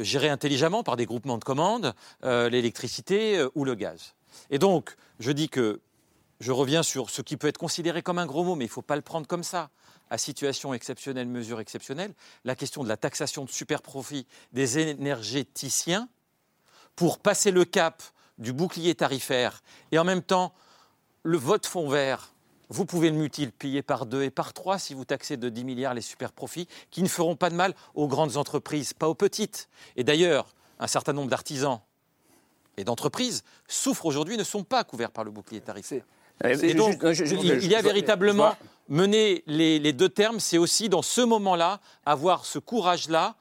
[0.00, 4.14] géré intelligemment par des groupements de commandes l'électricité ou le gaz.
[4.50, 5.80] Et donc, je dis que
[6.40, 8.72] je reviens sur ce qui peut être considéré comme un gros mot, mais il ne
[8.72, 9.70] faut pas le prendre comme ça.
[10.10, 12.14] À situation exceptionnelle, mesure exceptionnelle,
[12.44, 16.08] la question de la taxation de super profit des énergéticiens
[16.96, 18.02] pour passer le cap
[18.38, 19.62] du bouclier tarifaire
[19.92, 20.54] et en même temps
[21.24, 22.32] le vote fonds vert.
[22.70, 25.94] Vous pouvez le multiplier par deux et par trois si vous taxez de 10 milliards
[25.94, 29.68] les super profits qui ne feront pas de mal aux grandes entreprises, pas aux petites.
[29.96, 31.80] Et d'ailleurs, un certain nombre d'artisans
[32.76, 36.04] et d'entreprises souffrent aujourd'hui, ne sont pas couverts par le bouclier tarifaire.
[36.44, 38.54] Et donc, il, y a véritablement
[38.88, 43.36] mener les, deux termes, c'est aussi dans ce moment-là avoir ce courage-là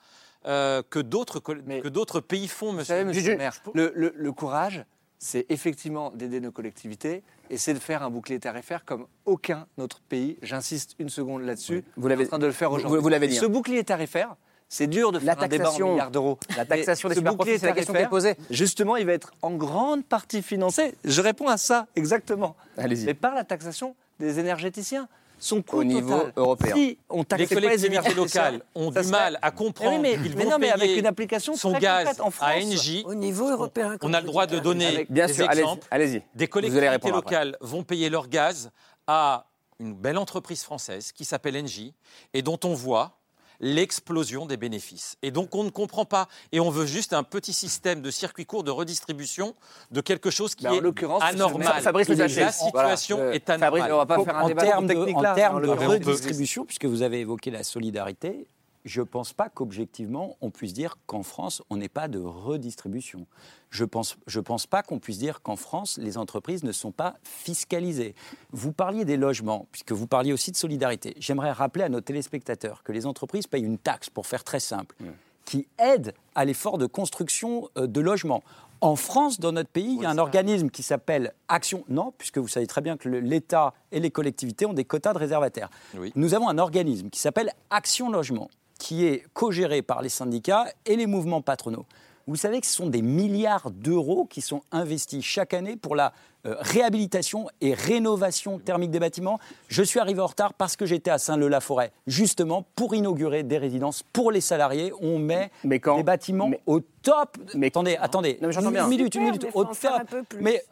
[0.45, 3.03] euh, que d'autres pays font, monsieur.
[3.03, 3.37] monsieur
[3.73, 4.85] le, le, courage,
[5.19, 10.01] c'est effectivement d'aider nos collectivités et c'est de faire un bouclier tarifaire comme aucun autre
[10.07, 10.37] pays.
[10.41, 11.83] J'insiste une seconde là-dessus.
[11.95, 13.01] Vous l'avez en train de le faire aujourd'hui.
[13.01, 13.35] Vous, l'avez dit.
[13.35, 13.49] Ce hein.
[13.49, 14.35] bouclier tarifaire,
[14.69, 16.37] c'est dur de faire la un débat en milliards d'euros.
[16.57, 18.35] La taxation des superprofits, c'est la question qui est posée.
[18.49, 20.95] Justement, il va être en grande partie financé.
[21.05, 22.55] Je réponds à ça exactement.
[22.77, 23.05] Allez-y.
[23.05, 25.07] Mais par la taxation des énergéticiens.
[25.39, 26.73] son coût au niveau européen.
[26.75, 30.57] Si on les collectivités locales ont du mal à comprendre mais, qu'ils mais vont non,
[30.57, 32.49] mais payer avec une application son très gaz en France.
[32.49, 33.03] à Engie.
[33.05, 33.97] Au niveau européen.
[34.01, 35.87] On a le droit de donner Avec- bien des sûr, allez-y, exemples.
[35.91, 36.23] allez-y.
[36.33, 37.35] Des Vous collectivités allez répondre après.
[37.35, 38.71] locales vont payer leur gaz
[39.05, 39.45] à
[39.79, 41.93] une belle entreprise française qui s'appelle Engie
[42.33, 43.19] et dont on voit
[43.59, 45.17] l'explosion des bénéfices.
[45.21, 48.45] Et donc on ne comprend pas et on veut juste un petit système de circuit
[48.45, 49.55] court de redistribution
[49.91, 51.73] de quelque chose qui Mais en est l'occurrence, c'est anormal.
[51.77, 53.35] ce- Fabrice Le la situation Voilà.
[53.35, 53.59] est Euh, anormale.
[53.81, 55.65] Fabrice, on va pas faire un en débat termes de, technique en termes en de
[55.67, 55.93] l'occurrence.
[55.93, 58.47] redistribution, puisque vous avez évoqué la solidarité,
[58.87, 63.27] je ne pense pas qu'objectivement, on puisse dire qu'en France, on n'ait pas de redistribution.
[63.69, 66.91] Je ne pense, je pense pas qu'on puisse dire qu'en France, les entreprises ne sont
[66.91, 68.15] pas fiscalisées.
[68.51, 71.15] Vous parliez des logements, puisque vous parliez aussi de solidarité.
[71.19, 74.95] J'aimerais rappeler à nos téléspectateurs que les entreprises payent une taxe, pour faire très simple,
[75.43, 78.43] qui aide à l'effort de construction euh, de logements.
[78.79, 81.83] En France, dans notre pays, il y a un organisme qui s'appelle Action.
[81.89, 85.17] Non, puisque vous savez très bien que l'État et les collectivités ont des quotas de
[85.17, 85.69] réservataires.
[85.97, 86.13] Oui.
[86.15, 90.95] Nous avons un organisme qui s'appelle Action Logement, qui est co-géré par les syndicats et
[90.95, 91.85] les mouvements patronaux.
[92.27, 96.13] Vous savez que ce sont des milliards d'euros qui sont investis chaque année pour la
[96.45, 99.39] euh, réhabilitation et rénovation thermique des bâtiments.
[99.67, 104.03] Je suis arrivé en retard parce que j'étais à Saint-Leu-la-Forêt, justement pour inaugurer des résidences
[104.13, 104.91] pour les salariés.
[105.01, 107.37] On met Mais quand des bâtiments Mais- au top.
[107.55, 108.37] Mais- attendez, attendez.
[108.41, 109.77] Non, mais j'entends une minute, une minute, au top.
[109.85, 110.41] un peu plus.
[110.41, 110.63] Mais,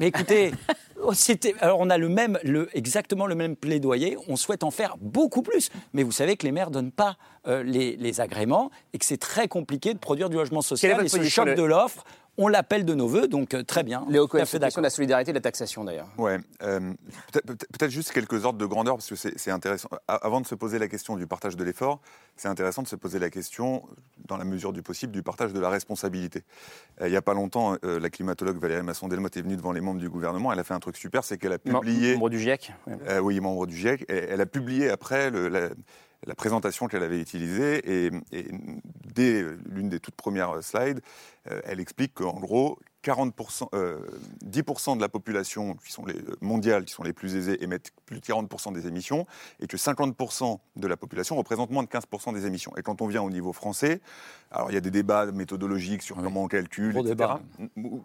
[0.00, 0.52] mais écoutez,
[1.02, 1.12] oh.
[1.60, 4.16] Alors on a le même, le, exactement le même plaidoyer.
[4.28, 5.70] On souhaite en faire beaucoup plus.
[5.92, 7.16] Mais vous savez que les maires donnent pas
[7.46, 11.04] euh, les, les agréments et que c'est très compliqué de produire du logement social.
[11.04, 12.04] Et ce choc le- de l'offre,
[12.38, 13.28] on l'appelle de nos voeux.
[13.28, 14.04] Donc euh, très bien.
[14.08, 16.08] Léo Cohen, fait de la solidarité et de la taxation d'ailleurs.
[16.18, 16.92] Ouais, euh,
[17.32, 19.88] peut-être juste quelques ordres de grandeur, parce que c'est intéressant.
[20.08, 22.00] Avant de se poser la question du partage de l'effort,
[22.36, 23.82] c'est intéressant de se poser la question,
[24.26, 26.42] dans la mesure du possible, du partage de la responsabilité.
[27.00, 29.80] Euh, il n'y a pas longtemps, euh, la climatologue Valérie Masson-Delmotte est venue devant les
[29.80, 30.52] membres du gouvernement.
[30.52, 32.14] Elle a fait un truc super, c'est qu'elle a publié.
[32.14, 32.72] Membre du GIEC.
[33.08, 34.04] Euh, oui, membre du GIEC.
[34.08, 35.68] Elle a publié après le- la,
[36.26, 38.06] la présentation qu'elle avait utilisée.
[38.06, 38.46] Et, et
[39.14, 41.00] dès l'une des toutes premières slides,
[41.50, 43.98] euh, elle explique qu'en gros, 40%, euh,
[44.44, 47.90] 10% de la population qui sont les, euh, mondiale, qui sont les plus aisées, émettent
[48.06, 49.26] plus de 40% des émissions,
[49.60, 52.72] et que 50% de la population représente moins de 15% des émissions.
[52.76, 54.00] Et quand on vient au niveau français,
[54.52, 57.16] alors il y a des débats méthodologiques sur comment on calcule, Gros etc.
[57.16, 57.40] débat.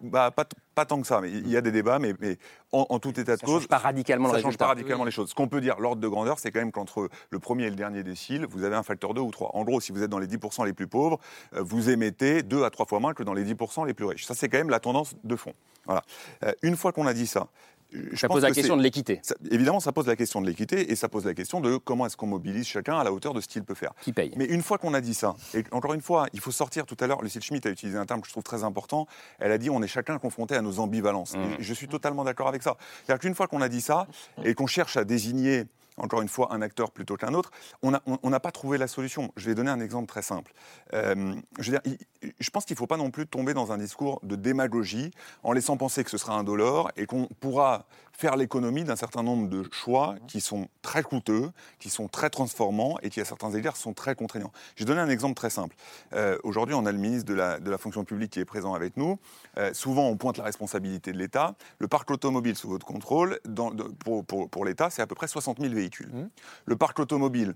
[0.02, 0.30] Bah,
[0.74, 2.38] pas, tant que ça, mais il y a des débats, mais, mais
[2.72, 4.64] en, en tout état de Ça cause, change pas radicalement ça le change résultat.
[4.66, 5.30] pas radicalement les choses.
[5.30, 7.76] Ce qu'on peut dire, l'ordre de grandeur, c'est quand même qu'entre le premier et le
[7.76, 9.50] dernier décile, vous avez un facteur 2 ou 3.
[9.54, 11.18] En gros, si vous êtes dans les 10% les plus pauvres,
[11.54, 14.26] euh, vous émettez 2 à 3 fois moins que dans les 10% les plus riches.
[14.26, 15.54] Ça, c'est quand même la tendance de fond.
[15.86, 16.02] Voilà.
[16.44, 17.48] Euh, une fois qu'on a dit ça,
[17.92, 19.20] je Ça pose la que question de l'équité.
[19.50, 22.16] évidemment, ça pose la question de l'équité et ça pose la question de comment est-ce
[22.16, 23.92] qu'on mobilise chacun à la hauteur de ce qu'il peut faire.
[24.02, 26.50] Qui paye Mais une fois qu'on a dit ça, et encore une fois, il faut
[26.50, 29.06] sortir tout à l'heure, Lucille Schmitt a utilisé un terme que je trouve très important,
[29.38, 31.34] elle a dit on est chacun confronté à nos ambivalences.
[31.34, 31.40] Mmh.
[31.58, 32.76] Et je suis totalement d'accord avec ça.
[33.04, 34.06] C'est-à-dire qu'une fois qu'on a dit ça
[34.44, 35.64] et qu'on cherche à désigner
[35.98, 37.50] encore une fois, un acteur plutôt qu'un autre,
[37.82, 37.90] on
[38.30, 39.32] n'a pas trouvé la solution.
[39.36, 40.52] Je vais donner un exemple très simple.
[40.94, 45.10] Euh, je, pense qu'il ne faut pas non plus tomber dans un discours de démagogie
[45.42, 49.48] en laissant penser que ce sera indolore et qu'on pourra faire l'économie d'un certain nombre
[49.48, 53.76] de choix qui sont très coûteux, qui sont très transformants et qui, à certains égards,
[53.76, 54.50] sont très contraignants.
[54.74, 55.76] Je vais donner un exemple très simple.
[56.14, 59.20] Euh, Aujourd'hui, on a le ministre de la, fonction publique qui est présent avec nous.
[59.56, 61.54] Euh, souvent, on pointe la responsabilité de l'État.
[61.78, 63.38] Le parc automobile sous votre contrôle,
[64.04, 65.87] pour- pour l'État, c'est à peu près 60 000 véhicules.
[66.66, 67.54] Le parc automobile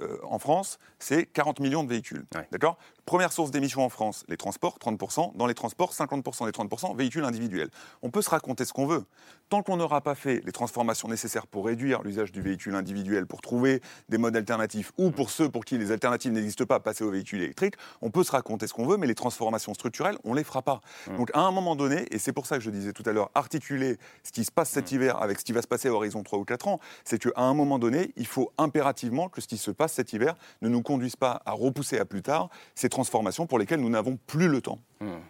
[0.00, 2.24] euh, en France, c'est 40 millions de véhicules.
[2.50, 2.78] D'accord?
[3.04, 5.36] Première source d'émissions en France, les transports, 30%.
[5.36, 7.68] Dans les transports, 50% des 30%, véhicules individuels.
[8.00, 9.04] On peut se raconter ce qu'on veut.
[9.48, 13.40] Tant qu'on n'aura pas fait les transformations nécessaires pour réduire l'usage du véhicule individuel, pour
[13.40, 17.10] trouver des modes alternatifs, ou pour ceux pour qui les alternatives n'existent pas, passer au
[17.10, 20.36] véhicule électrique, on peut se raconter ce qu'on veut, mais les transformations structurelles, on ne
[20.36, 20.80] les fera pas.
[21.16, 23.30] Donc à un moment donné, et c'est pour ça que je disais tout à l'heure,
[23.34, 26.22] articuler ce qui se passe cet hiver avec ce qui va se passer à horizon
[26.22, 29.58] 3 ou 4 ans, c'est qu'à un moment donné, il faut impérativement que ce qui
[29.58, 33.46] se passe cet hiver ne nous conduise pas à repousser à plus tard ces transformations
[33.46, 34.78] pour lesquelles nous n'avons plus le temps.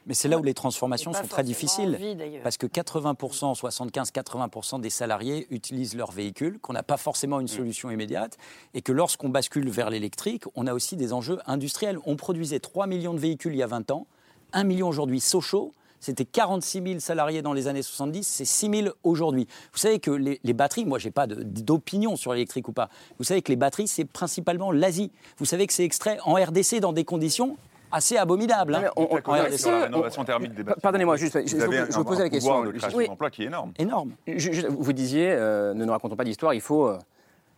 [0.06, 1.94] Mais c'est là où les transformations sont très difficiles.
[1.94, 7.48] envie, parce que 80%, 75-80% des salariés utilisent leur véhicule, qu'on n'a pas forcément une
[7.48, 8.36] solution immédiate,
[8.74, 11.98] et que lorsqu'on bascule vers l'électrique, on a aussi des enjeux industriels.
[12.04, 14.06] On produisait 3 millions de véhicules il y a 20 ans,
[14.52, 15.20] 1 million aujourd'hui.
[15.20, 15.72] Sochaux,
[16.02, 19.46] c'était 46 000 salariés dans les années 70, c'est 6 000 aujourd'hui.
[19.72, 22.88] Vous savez que les, les batteries, moi, je n'ai pas d'opinion sur l'électrique ou pas.
[23.18, 25.12] Vous savez que les batteries, c'est principalement l'Asie.
[25.38, 27.56] Vous savez que c'est extrait en RDC dans des conditions
[27.92, 28.74] assez abominables.
[28.74, 28.90] hein.
[28.96, 30.72] On- on- on- bâtiments.
[30.82, 32.62] Pardonnez-moi, juste, je, Vous je- avez je un- vous posais la question.
[32.72, 33.06] création Oui.
[33.06, 33.72] d'emplois qui est énorme.
[33.78, 34.12] Énorme.
[34.26, 36.98] Je- je- vous disiez, euh, ne nous racontons pas d'histoire, il faut euh,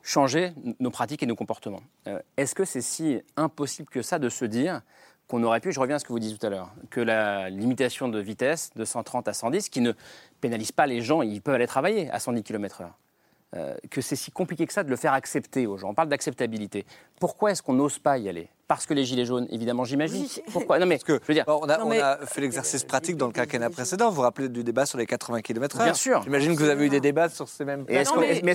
[0.02, 1.80] changer nos pratiques et nos comportements.
[2.08, 4.82] Euh, Est-ce que c'est si impossible que ça de se dire
[5.34, 7.50] qu'on aurait pu, je reviens à ce que vous disiez tout à l'heure, que la
[7.50, 9.92] limitation de vitesse de 130 à 110, qui ne
[10.40, 14.64] pénalise pas les gens, ils peuvent aller travailler à 110 km/h, que c'est si compliqué
[14.64, 15.90] que ça de le faire accepter aux gens.
[15.90, 16.86] On parle d'acceptabilité.
[17.18, 18.48] Pourquoi est-ce qu'on n'ose pas y aller?
[18.66, 20.26] Parce que les gilets jaunes, évidemment, j'imagine.
[20.52, 20.78] Pourquoi?
[20.78, 24.08] Non mais, que, je veux dire, on a, fait l'exercice pratique dans le quinquennat précédent.
[24.08, 26.22] Vous vous rappelez du débat sur les 80 km/h Bien sûr.
[26.22, 27.84] J'imagine que vous avez eu des débats sur ces mêmes.
[27.88, 28.10] Est-ce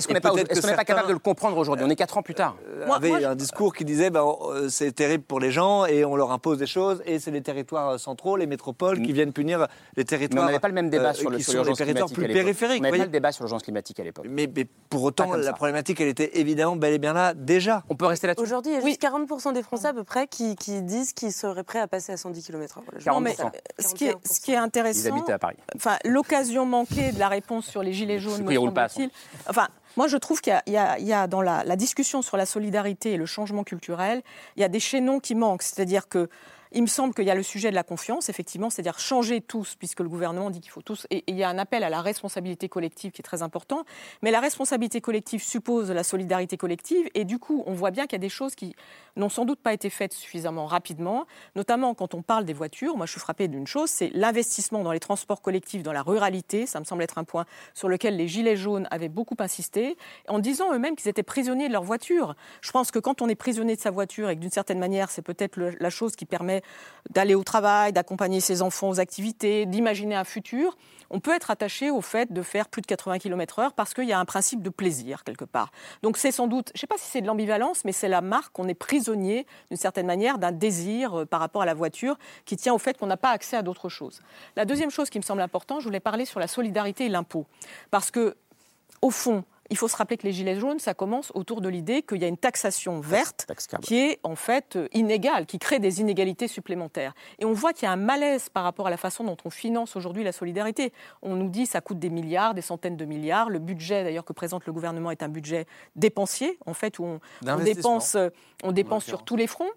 [0.06, 1.84] qu'on n'est pas, pas, capable de le comprendre aujourd'hui?
[1.86, 2.56] On est quatre ans plus tard.
[2.68, 4.24] Euh, moi, avait un discours qui disait ben,
[4.68, 7.90] c'est terrible pour les gens et on leur impose des choses et c'est les territoires
[7.90, 10.42] euh, centraux, les métropoles qui viennent punir les territoires.
[10.42, 12.80] Mais on n'avait pas le même débat sur, le, sur les territoires plus périphériques.
[12.80, 14.26] On n'avait pas le débat sur l'urgence climatique à l'époque.
[14.28, 14.48] Mais,
[14.88, 17.84] pour autant, la problématique, elle était évidemment bel et bien là déjà.
[17.88, 18.42] On peut rester là-dessus.
[18.44, 21.78] Aujourd'hui, il y a juste 40% des Français peu près qui disent qu'ils seraient prêts
[21.78, 23.10] à passer à 110 km/h.
[23.10, 23.36] Non, mais
[23.78, 25.56] ce qui, est, ce qui est intéressant, à Paris.
[25.76, 29.10] Enfin, l'occasion manquée de la réponse sur les gilets jaunes, me semble-t-il.
[29.46, 33.12] Enfin, moi, je trouve qu'il y, y, a dans la, la, discussion sur la solidarité
[33.12, 34.22] et le changement culturel,
[34.56, 35.62] il y a des chaînons qui manquent.
[35.62, 36.30] C'est-à-dire que
[36.72, 39.74] il me semble qu'il y a le sujet de la confiance, effectivement, c'est-à-dire changer tous,
[39.76, 41.06] puisque le gouvernement dit qu'il faut tous.
[41.10, 43.84] Et, il y a un appel à la responsabilité collective qui est très important.
[44.22, 47.08] Mais la responsabilité collective suppose la solidarité collective.
[47.14, 48.74] Et du coup, on voit bien qu'il y a des choses qui
[49.16, 52.96] n'ont sans doute pas été faites suffisamment rapidement, notamment quand on parle des voitures.
[52.96, 56.66] Moi, je suis frappée d'une chose, c'est l'investissement dans les transports collectifs, dans la ruralité.
[56.66, 59.96] Ça me semble être un point sur lequel les Gilets jaunes avaient beaucoup insisté,
[60.28, 62.36] en disant eux-mêmes qu'ils étaient prisonniers de leur voiture.
[62.60, 65.10] Je pense que quand on est prisonnier de sa voiture et que d'une certaine manière,
[65.10, 66.59] c'est peut-être la chose qui permet
[67.10, 70.76] d'aller au travail, d'accompagner ses enfants aux activités, d'imaginer un futur,
[71.10, 74.12] on peut être attaché au fait de faire plus de 80 km/h parce qu'il y
[74.12, 75.72] a un principe de plaisir quelque part.
[76.02, 78.20] Donc c'est sans doute, je ne sais pas si c'est de l'ambivalence, mais c'est la
[78.20, 82.16] marque qu'on est prisonnier d'une certaine manière d'un désir euh, par rapport à la voiture
[82.44, 84.22] qui tient au fait qu'on n'a pas accès à d'autres choses.
[84.56, 87.46] La deuxième chose qui me semble importante, je voulais parler sur la solidarité et l'impôt.
[87.90, 88.36] Parce que,
[89.02, 92.02] au fond, il faut se rappeler que les Gilets jaunes, ça commence autour de l'idée
[92.02, 93.46] qu'il y a une taxation verte
[93.82, 97.14] qui est en fait euh, inégale, qui crée des inégalités supplémentaires.
[97.38, 99.50] Et on voit qu'il y a un malaise par rapport à la façon dont on
[99.50, 100.92] finance aujourd'hui la solidarité.
[101.22, 103.48] On nous dit que ça coûte des milliards, des centaines de milliards.
[103.48, 107.20] Le budget d'ailleurs que présente le gouvernement est un budget dépensier, en fait, où on,
[107.58, 108.28] dépense, euh,
[108.64, 109.70] on dépense sur tous les fronts.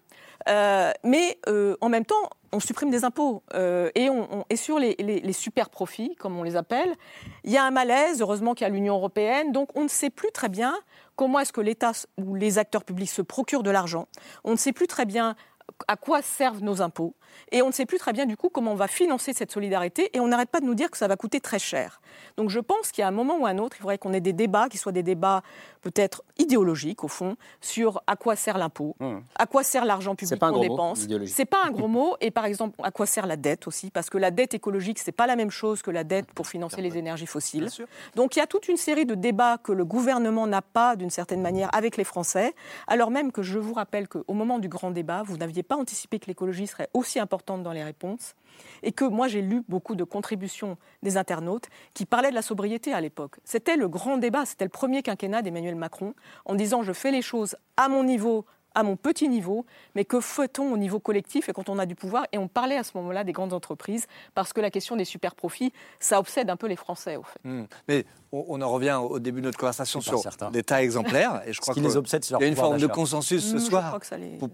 [0.48, 1.38] Euh, mais
[1.80, 6.42] en même temps, on supprime des impôts euh, et, sur les, super profits, comme on
[6.42, 6.94] les appelle,
[7.42, 8.22] il y a un malaise.
[8.22, 10.74] Heureusement qu'il y a l'Union européenne, donc on ne sait plus très bien
[11.16, 14.06] comment est-ce que l'État ou les acteurs publics se procurent de l'argent.
[14.44, 15.36] On ne sait plus très bien
[15.88, 17.14] à quoi servent nos impôts.
[17.50, 20.10] Et on ne sait plus très bien du coup comment on va financer cette solidarité
[20.12, 22.00] et on n'arrête pas de nous dire que ça va coûter très cher.
[22.36, 24.20] Donc je pense qu'il y a un moment ou un autre, il faudrait qu'on ait
[24.20, 25.42] des débats qui soient des débats
[25.82, 29.16] peut-être idéologiques au fond sur à quoi sert l'impôt, mmh.
[29.36, 31.06] à quoi sert l'argent public qu'on dépense.
[31.26, 34.10] C'est pas un gros mot et par exemple à quoi sert la dette aussi parce
[34.10, 36.96] que la dette écologique c'est pas la même chose que la dette pour financer les
[36.96, 37.68] énergies fossiles.
[38.14, 41.10] Donc il y a toute une série de débats que le gouvernement n'a pas d'une
[41.10, 42.54] certaine manière avec les Français
[42.86, 46.18] alors même que je vous rappelle qu'au moment du grand débat, vous n'aviez pas anticipé
[46.18, 48.34] que l'écologie serait aussi importante dans les réponses
[48.82, 52.92] et que moi j'ai lu beaucoup de contributions des internautes qui parlaient de la sobriété
[52.92, 53.36] à l'époque.
[53.44, 57.22] C'était le grand débat, c'était le premier quinquennat d'Emmanuel Macron en disant je fais les
[57.22, 59.64] choses à mon niveau, à mon petit niveau,
[59.94, 62.76] mais que fait-on au niveau collectif et quand on a du pouvoir Et on parlait
[62.76, 66.50] à ce moment-là des grandes entreprises, parce que la question des super profits, ça obsède
[66.50, 67.40] un peu les Français, au fait.
[67.44, 67.66] Hmm.
[67.88, 70.22] Mais on, en revient au début de notre conversation sur
[70.52, 73.56] l'état exemplaire, et je crois qu'il les obsède, y a une forme de consensus ce
[73.56, 74.00] hmm, soir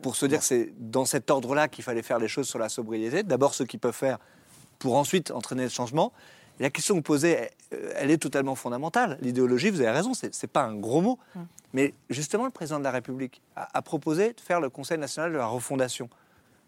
[0.03, 2.69] pour, se dire que c'est dans cet ordre-là qu'il fallait faire les choses sur la
[2.69, 3.23] sobriété.
[3.23, 4.19] D'abord, ceux qui peuvent faire
[4.79, 6.13] pour ensuite entraîner le changement.
[6.61, 7.49] La question que vous posez,
[7.97, 9.17] elle, est totalement fondamentale.
[9.23, 11.19] L'idéologie, vous avez raison, ce n'est pas un gros mot.
[11.35, 11.45] Hmm.
[11.73, 15.39] Mais justement, le président de la République a, proposé de faire le Conseil national de
[15.39, 16.11] la refondation.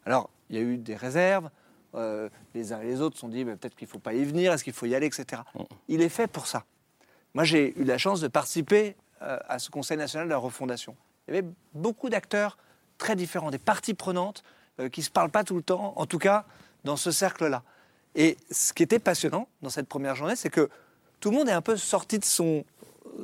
[0.07, 1.51] Alors, il y a eu des réserves.
[1.95, 4.15] Euh, les uns et les autres se sont dit bah, peut-être qu'il ne faut pas
[4.15, 5.43] y venir, est-ce qu'il faut y aller, etc.
[5.89, 6.65] Il est fait pour ça.
[7.35, 10.97] Moi, j'ai eu la chance de participer euh, à ce Conseil national de la refondation.
[11.29, 12.57] Il y avait beaucoup d'acteurs
[12.97, 14.43] très différents, des parties prenantes
[14.81, 16.47] euh, qui ne se parlent pas tout le temps, en tout cas
[16.85, 17.63] dans ce cercle-là.
[18.15, 20.69] Et ce qui était passionnant dans cette première journée, c'est que
[21.21, 22.65] tout le monde est un peu sorti de son,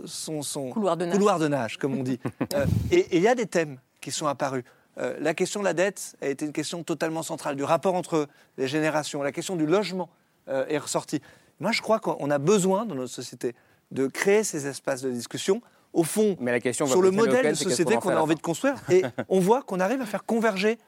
[0.06, 1.76] son, couloir, de nage.
[1.78, 2.18] comme on dit.
[2.54, 4.64] Euh, et il y a des thèmes qui sont apparus.
[4.98, 8.26] Euh, la question de la dette a été une question totalement centrale, du rapport entre
[8.56, 9.22] les générations.
[9.22, 10.08] La question du logement
[10.48, 11.20] euh, est ressortie.
[11.60, 13.54] Moi, je crois qu'on a besoin dans notre société
[13.90, 15.60] de créer ces espaces de discussion
[15.92, 18.76] au fond, Mais la question sur le modèle de société qu'on a envie de construire.
[18.90, 20.78] Et on voit qu'on arrive à faire converger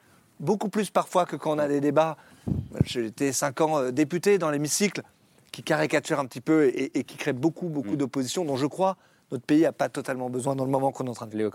[0.41, 2.17] beaucoup plus parfois que quand on a des débats.
[2.83, 5.01] J'ai été cinq ans député dans l'hémicycle
[5.51, 7.97] qui caricature un petit peu et, qui crée beaucoup, beaucoup mm.
[7.97, 8.97] d'opposition, dont je crois
[9.31, 11.51] notre pays n'a pas totalement besoin dans le moment qu'on est en train de Léo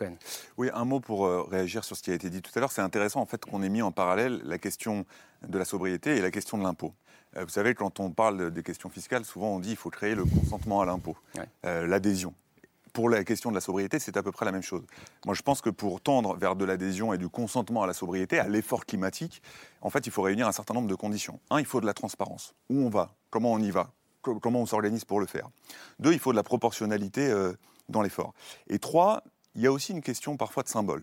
[0.57, 2.73] Oui, un mot pour euh, réagir sur ce qui a été dit tout à l'heure.
[2.73, 5.05] C'est intéressant en fait qu'on ait mis en parallèle la question
[5.47, 6.95] de la sobriété et la question de l'impôt.
[7.37, 10.15] Euh, vous savez, quand on parle des questions fiscales, souvent on dit qu'il faut créer
[10.15, 11.17] le consentement à l'impôt,
[11.67, 12.33] euh, l'adhésion
[12.97, 14.83] pour la question de la sobriété, c'est à peu près la même chose.
[15.27, 18.39] Moi, je pense que pour tendre vers de l'adhésion et du consentement à la sobriété,
[18.39, 19.43] à l'effort climatique,
[19.83, 21.39] en fait, il faut réunir un certain nombre de conditions.
[21.51, 22.55] Un, il faut de la transparence.
[22.71, 23.11] Où on va?
[23.29, 23.91] Comment on y va?
[24.23, 25.51] Comment on s'organise pour le faire?
[25.99, 27.53] Deux, il faut de la proportionnalité euh,
[27.91, 28.33] dans l'effort.
[28.71, 29.23] Et trois,
[29.55, 31.03] il y a aussi une question parfois de symbole.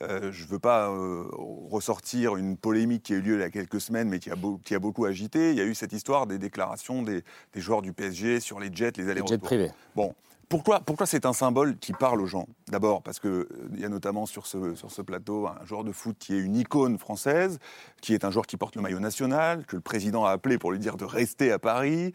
[0.00, 1.24] Euh, je ne veux pas euh,
[1.72, 4.36] ressortir une polémique qui a eu lieu il y a quelques semaines, mais qui a,
[4.64, 5.50] qui a beaucoup agité.
[5.50, 8.70] Il y a eu cette histoire des déclarations des, des joueurs du PSG sur les
[8.72, 9.28] jets, les allers-retours.
[9.28, 9.70] Jets privés.
[9.96, 10.14] Bon,
[10.52, 12.46] pourquoi, pourquoi c'est un symbole qui parle aux gens?
[12.68, 15.92] D'abord parce qu'il euh, y a notamment sur ce, sur ce plateau un joueur de
[15.92, 17.58] foot qui est une icône française,
[18.02, 20.70] qui est un joueur qui porte le maillot national, que le président a appelé pour
[20.70, 22.12] lui dire de rester à Paris,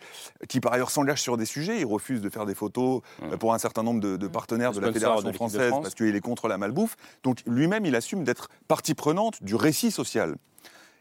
[0.47, 3.25] qui par ailleurs s'engage sur des sujets, il refuse de faire des photos mmh.
[3.25, 6.47] euh, pour un certain nombre de, partenaires de la Fédération française parce qu'il est contre
[6.47, 6.95] la malbouffe.
[7.23, 10.35] Donc lui-même, il assume d'être partie prenante du récit social.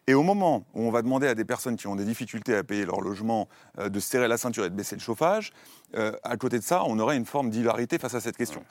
[0.09, 2.63] Et au moment où on va demander à des personnes qui ont des difficultés à
[2.63, 3.49] payer leur logement
[3.81, 5.53] euh, de serrer la ceinture et de baisser le chauffage,
[5.97, 8.63] euh, à côté de ça, on aurait une forme d'hilarité face à cette question.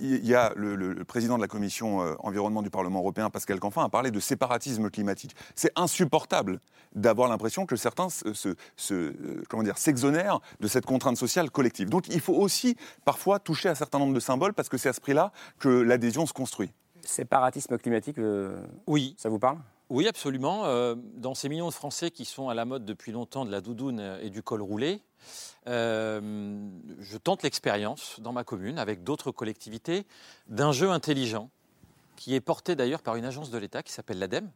[0.00, 3.84] Il y a le, président de la commission euh, environnement du Parlement européen, Pascal Canfin,
[3.84, 5.36] a parlé de séparatisme climatique.
[5.54, 6.58] C'est insupportable
[6.96, 11.90] d'avoir l'impression que certains se, comment dire, s'exonèrent de cette contrainte sociale collective.
[11.90, 14.88] Donc il faut aussi parfois toucher à un certain nombre de symboles parce que c'est
[14.88, 15.30] à ce prix-là
[15.60, 16.72] que l'adhésion se construit.
[17.04, 18.16] Séparatisme climatique,
[18.86, 19.14] oui.
[19.16, 19.58] Ça vous parle?
[19.92, 20.64] Oui, absolument.
[20.64, 23.60] Euh, dans ces millions de Français qui sont à la mode depuis longtemps de la
[23.60, 25.02] doudoune et du col roulé,
[25.68, 26.66] euh,
[26.98, 30.06] je tente l'expérience dans ma commune avec d'autres collectivités
[30.48, 31.50] d'un jeu intelligent
[32.16, 34.50] qui est porté d'ailleurs par une agence de l'État qui s'appelle l'ADEME,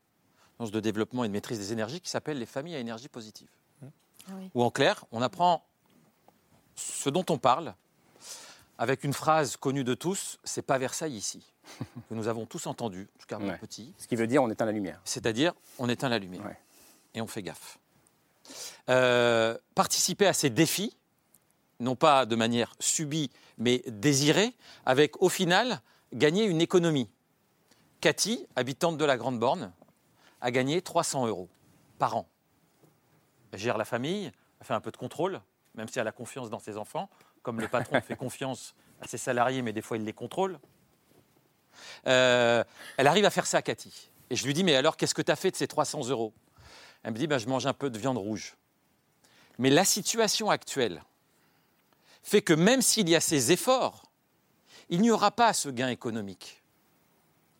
[0.59, 3.51] agence de développement et de maîtrise des énergies, qui s'appelle les familles à énergie positive.
[3.83, 5.67] Ah Ou en clair, on apprend
[6.77, 7.75] ce dont on parle
[8.79, 11.53] avec une phrase connue de tous, c'est pas Versailles ici,
[12.09, 13.93] que nous avons tous entendu, jusqu'à mon petit.
[13.99, 15.01] Ce qui veut dire on éteint la lumière.
[15.05, 16.43] C'est-à-dire on éteint la lumière.
[17.15, 17.79] Et on fait gaffe.
[18.89, 20.97] Euh, participer à ces défis,
[21.81, 24.55] non pas de manière subie, mais désirée,
[24.85, 25.81] avec au final
[26.13, 27.11] gagner une économie.
[28.01, 29.73] Cathy, habitante de la Grande Borne,
[30.41, 31.49] a gagné 300 euros
[31.99, 32.29] par an.
[33.53, 35.41] Elle gère la famille, elle fait un peu de contrôle,
[35.75, 37.09] même si elle a confiance dans ses enfants
[37.47, 40.59] comme le patron fait confiance à ses salariés, mais des fois il les contrôle.
[42.07, 42.65] Euh,
[42.97, 44.11] elle arrive à faire ça, Cathy.
[44.31, 46.33] Et je lui dis, mais alors, qu'est-ce que tu as fait de ces 300 euros?
[47.03, 48.57] Elle me dit, ben, je mange un peu de viande rouge.
[49.59, 51.03] Mais la situation actuelle
[52.23, 54.03] fait que même s'il y a ces efforts,
[54.89, 56.63] il n'y aura pas ce gain économique.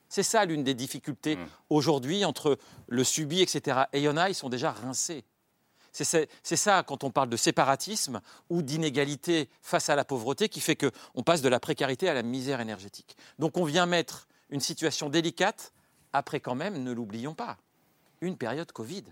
[0.09, 1.47] C'est ça l'une des difficultés mmh.
[1.71, 2.59] aujourd'hui entre
[2.89, 3.83] le subi, etc.
[3.93, 5.25] Et il y en a, ils sont déjà rincés.
[6.05, 8.21] C'est ça, quand on parle de séparatisme
[8.51, 12.23] ou d'inégalité face à la pauvreté, qui fait qu'on passe de la précarité à la
[12.23, 13.17] misère énergétique.
[13.39, 15.73] Donc on vient mettre une situation délicate
[16.13, 17.59] après quand même, ne l'oublions pas,
[18.21, 19.05] une période Covid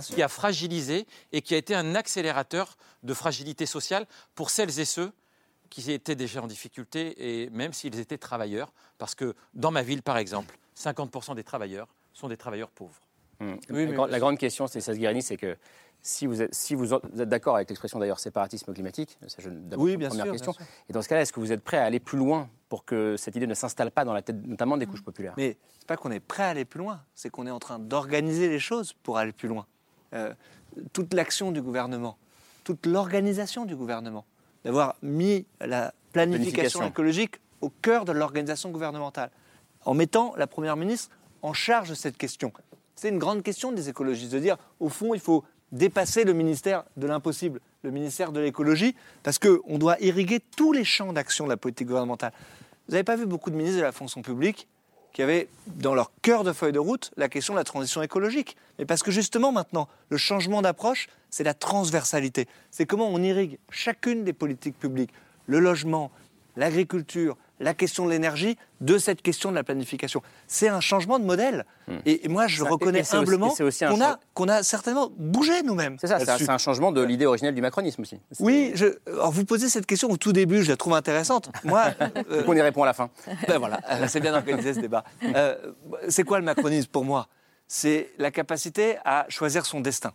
[0.00, 4.84] qui a fragilisé et qui a été un accélérateur de fragilité sociale pour celles et
[4.84, 5.12] ceux
[5.68, 10.02] qui étaient déjà en difficulté et même s'ils étaient travailleurs, parce que dans ma ville,
[10.02, 13.00] par exemple, 50% des travailleurs sont des travailleurs pauvres.
[13.40, 14.06] Mmh.
[14.08, 15.56] la, grande question, c'est ça, c'est que
[16.02, 19.46] si vous êtes, si vous êtes d'accord avec l'expression d'ailleurs séparatisme climatique, c'est
[19.76, 20.52] oui, bien première question.
[20.88, 23.16] Et dans ce cas-là, est-ce que vous êtes prêt à aller plus loin pour que
[23.16, 25.34] cette idée ne s'installe pas dans la tête notamment des couches populaires?
[25.36, 27.78] Mais c'est pas qu'on est prêt à aller plus loin, c'est qu'on est en train
[27.78, 29.66] d'organiser les choses pour aller plus loin.
[30.14, 30.34] Euh,
[30.92, 32.18] toute l'action du gouvernement,
[32.64, 34.24] toute l'organisation du gouvernement,
[34.64, 39.30] d'avoir mis la planification, écologique au cœur de l'organisation gouvernementale,
[39.84, 42.52] en mettant la Première ministre en charge de cette question.
[42.96, 46.84] C'est une grande question des écologistes de dire, au fond, il faut dépasser le ministère
[46.96, 51.50] de l'impossible, le ministère de l'écologie, parce qu'on doit irriguer tous les champs d'action de
[51.50, 52.32] la politique gouvernementale.
[52.86, 54.68] Vous n'avez pas vu beaucoup de ministres de la fonction publique
[55.12, 58.56] qui avaient dans leur cœur de feuille de route la question de la transition écologique.
[58.78, 62.46] Mais parce que justement maintenant, le changement d'approche, c'est la transversalité.
[62.70, 65.12] C'est comment on irrigue chacune des politiques publiques,
[65.46, 66.10] le logement,
[66.56, 70.22] l'agriculture, la question de l'énergie de cette question de la planification.
[70.46, 71.64] C'est un changement de modèle.
[71.86, 71.98] Hmm.
[72.04, 75.96] Et, moi, je reconnais humblement qu'on a, qu'on a certainement bougé nous-mêmes.
[76.00, 78.20] C'est ça, c'est un, changement de l'idée originelle du macronisme aussi.
[78.40, 81.50] Oui, je, alors vous posez cette question au tout début, je la trouve intéressante.
[81.64, 83.10] Moi, euh, on y répond à la fin.
[83.48, 85.04] Ben voilà, euh, c'est bien d'organiser ce débat.
[85.34, 85.72] Euh,
[86.08, 87.28] c'est quoi le macronisme pour moi?
[87.66, 90.12] C'est la capacité à choisir son destin.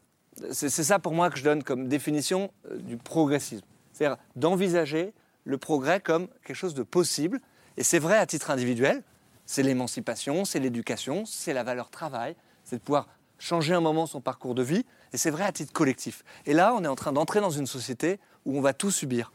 [0.51, 3.65] C'est ça pour moi que je donne comme définition du progressisme.
[3.93, 5.13] C'est-à-dire d'envisager
[5.47, 7.39] le progrès comme quelque chose de possible.
[7.77, 9.03] Et c'est vrai à titre individuel,
[9.45, 13.07] c'est l'émancipation, c'est l'éducation, c'est la valeur travail, c'est de pouvoir
[13.39, 14.85] changer un moment son parcours de vie.
[15.13, 16.23] Et c'est vrai à titre collectif.
[16.45, 19.31] Et là, on est en train d'entrer dans une société où on va tout subir.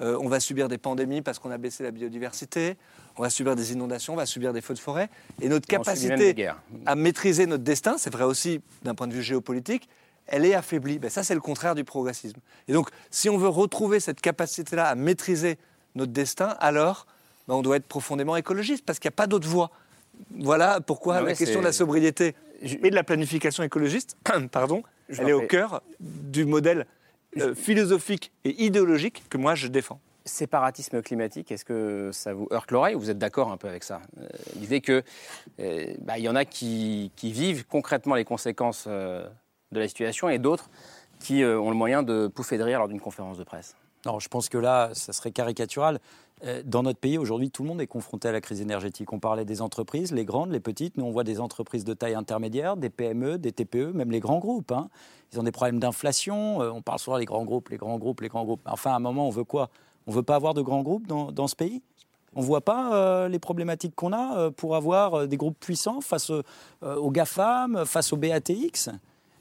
[0.00, 2.76] Euh, on va subir des pandémies parce qu'on a baissé la biodiversité,
[3.16, 5.08] on va subir des inondations, on va subir des feux de forêt.
[5.40, 6.48] Et notre capacité
[6.84, 9.88] à maîtriser notre destin, c'est vrai aussi d'un point de vue géopolitique,
[10.26, 10.98] elle est affaiblie.
[10.98, 12.40] Ben, ça, c'est le contraire du progressisme.
[12.68, 15.58] Et donc, si on veut retrouver cette capacité-là à maîtriser
[15.94, 17.06] notre destin, alors
[17.48, 19.70] ben, on doit être profondément écologiste, parce qu'il n'y a pas d'autre voie.
[20.38, 24.16] Voilà pourquoi la question de la sobriété et de la planification écologiste,
[24.50, 26.86] pardon, elle est au cœur du modèle
[27.36, 30.00] euh, philosophique et idéologique que moi je défends.
[30.24, 33.84] séparatisme climatique, est-ce que ça vous heurte l'oreille ou vous êtes d'accord un peu avec
[33.84, 34.00] ça?
[34.58, 35.04] L'idée qu'il
[36.00, 38.88] bah, y en a qui, vivent concrètement les conséquences
[39.72, 40.70] de la situation et d'autres
[41.18, 43.74] qui ont le moyen de pouffer de rire lors d'une conférence de presse.
[44.06, 45.98] Non, je pense que là, ça serait caricatural.
[46.44, 49.12] Euh, dans notre pays, aujourd'hui, tout le monde est confronté à la crise énergétique.
[49.12, 50.96] On parlait des entreprises, les grandes, les petites.
[50.96, 54.38] Nous, on voit des entreprises de taille intermédiaire, des PME, des TPE, même les grands
[54.38, 54.70] groupes.
[54.70, 54.88] Hein.
[55.32, 56.62] Ils ont des problèmes d'inflation.
[56.62, 58.60] Euh, on parle souvent des grands groupes, les grands groupes, les grands groupes.
[58.66, 59.70] Enfin, à un moment, on veut quoi?
[60.06, 61.82] On veut pas avoir de grands groupes dans, ce pays?
[62.36, 66.30] On ne voit pas euh, les problématiques qu'on a pour avoir des groupes puissants face
[66.82, 68.90] aux GAFAM, face aux BATX.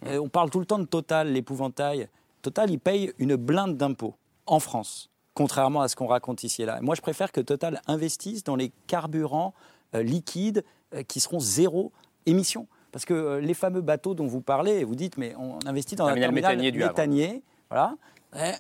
[0.04, 2.08] On parle tout le temps de Total, l'épouvantail.
[2.42, 4.16] Total, il paye une blinde d'impôts
[4.46, 6.80] en France contrairement à ce qu'on raconte ici et là.
[6.82, 9.54] Moi, je préfère que Total investisse dans les carburants
[9.94, 10.64] euh, liquides
[10.96, 11.92] euh, qui seront zéro
[12.26, 12.68] émission.
[12.92, 16.08] Parce que euh, les fameux bateaux dont vous parlez, vous dites, mais on investit dans
[16.08, 17.96] un terminal méthanier, voilà,
[18.36, 18.54] eh,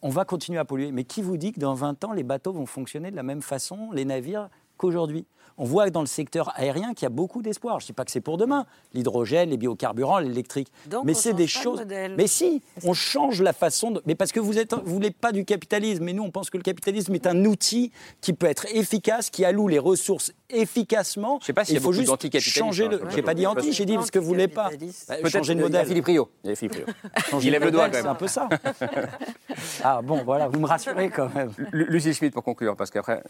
[0.00, 0.92] on va continuer à polluer.
[0.92, 3.42] Mais qui vous dit que dans 20 ans, les bateaux vont fonctionner de la même
[3.42, 5.26] façon, les navires, qu'aujourd'hui
[5.58, 7.80] on voit dans le secteur aérien qu'il y a beaucoup d'espoir.
[7.80, 10.68] Je ne dis pas que c'est pour demain, l'hydrogène, les biocarburants, l'électrique.
[11.04, 11.84] Mais c'est des choses.
[12.16, 14.02] Mais si, on change la façon de.
[14.06, 16.56] Mais parce que vous êtes, vous voulez pas du capitalisme, mais nous on pense que
[16.56, 21.38] le capitalisme est un outil qui peut être efficace, qui alloue les ressources efficacement.
[21.40, 23.02] Je sais pas s'il faut juste changer le.
[23.10, 24.70] J'ai pas dit anti, j'ai dit parce que vous voulez pas.
[24.70, 25.86] Peut-être changer de modèle.
[25.86, 26.30] Philippe Rio.
[26.44, 26.52] Il,
[27.42, 28.02] il lève le doigt quand même.
[28.02, 28.48] C'est un peu ça.
[29.84, 31.52] ah bon, voilà, vous me rassurez quand même.
[31.72, 33.22] Lucie Schmitt pour conclure, parce qu'après.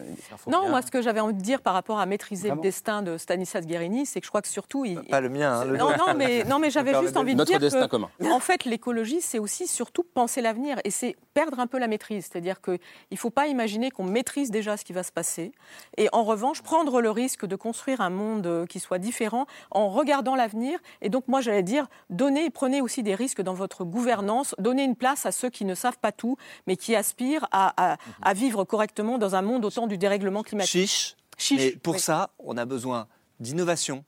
[0.47, 3.17] Non, moi ce que j'avais envie de dire par rapport à maîtriser le destin de
[3.17, 4.85] Stanislas Guérini, c'est que je crois que surtout.
[4.85, 5.01] Il...
[5.03, 5.61] Pas le mien.
[5.61, 8.09] Hein, non, non, mais, non, mais j'avais juste envie de dire destin que, commun.
[8.31, 12.27] en fait, l'écologie, c'est aussi surtout penser l'avenir et c'est perdre un peu la maîtrise.
[12.31, 12.79] C'est-à-dire qu'il
[13.11, 15.51] ne faut pas imaginer qu'on maîtrise déjà ce qui va se passer
[15.97, 19.89] et en revanche prendre le risque de construire un monde euh, qui soit différent en
[19.89, 20.79] regardant l'avenir.
[21.01, 24.95] Et donc, moi, j'allais dire, donnez, prenez aussi des risques dans votre gouvernance, donnez une
[24.95, 26.37] place à ceux qui ne savent pas tout,
[26.67, 31.15] mais qui aspirent à, à, vivre correctement dans un monde au temps du dérèglement climatique.
[31.51, 33.07] Mais pour ça, on a besoin
[33.39, 34.03] d'innovation,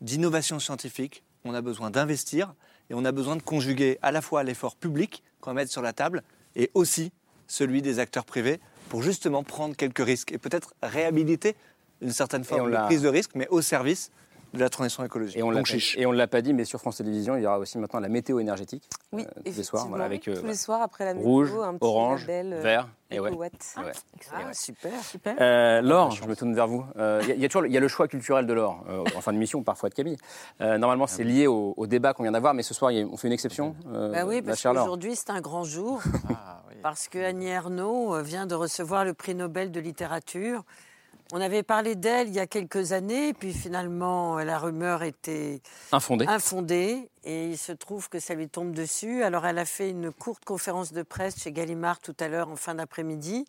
[0.00, 2.54] d'innovation scientifique, on a besoin d'investir
[2.90, 5.82] et on a besoin de conjuguer à la fois l'effort public qu'on va mettre sur
[5.82, 6.22] la table
[6.54, 7.12] et aussi
[7.46, 11.56] celui des acteurs privés pour justement prendre quelques risques et peut-être réhabiliter
[12.06, 14.10] une certaine forme de prise de risque, mais au service
[14.54, 15.36] de la transition écologique.
[15.36, 15.42] Et
[16.06, 18.08] on ne l'a pas dit, mais sur France Télévisions, il y aura aussi maintenant la
[18.08, 18.88] météo énergétique.
[19.12, 21.76] Oui, euh, tous les soirs, avec euh, tous les soirs après la météo, rouge, un
[21.80, 22.88] orange, label, vert.
[23.10, 23.30] Et ouais.
[23.76, 23.82] Ah,
[24.32, 25.36] ah, super, super.
[25.40, 26.84] Euh, Laure, je me tourne vers vous.
[26.96, 28.84] Il y, a toujours il y a le choix culturel de Laure,
[29.14, 30.18] en fin de mission, parfois de Camille.
[30.60, 33.76] normalement, c'est lié au, débat qu'on vient d'avoir, mais ce soir, on fait une exception.
[33.84, 36.02] bah oui, parce qu'aujourd'hui, c'est un grand jour.
[36.30, 36.74] ah, oui.
[36.82, 40.64] Parce que Annie Ernaux vient de recevoir le prix Nobel de littérature.
[41.32, 45.60] On avait parlé d'elle il y a quelques années, puis finalement la rumeur était
[45.92, 47.10] infondée.
[47.24, 49.24] et il se trouve que ça lui tombe dessus.
[49.24, 52.54] Alors elle a fait une courte conférence de presse chez Gallimard tout à l'heure en
[52.54, 53.44] fin d'après-midi,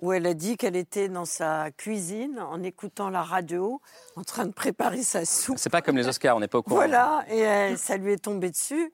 [0.00, 3.82] où elle a dit qu'elle était dans sa cuisine en écoutant la radio,
[4.16, 5.58] en train de préparer sa soupe.
[5.58, 6.76] C'est pas comme les Oscars, on n'est pas au courant.
[6.76, 8.90] Voilà, et ça lui est tombé dessus.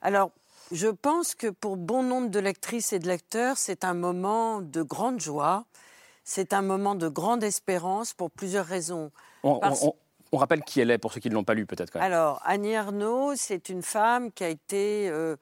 [0.00, 0.30] Alors
[0.70, 4.82] je pense que pour bon nombre de lectrices et de lecteurs, c'est un moment de
[4.82, 5.64] grande joie
[6.24, 9.10] c'est un moment de grande espérance pour plusieurs raisons.
[9.42, 11.96] On, rappelle qui elle est pour ceux qui ne l'ont pas lu peut-être.
[11.96, 15.36] Alors, Annie Ernaux, c'est une femme qui a été euh,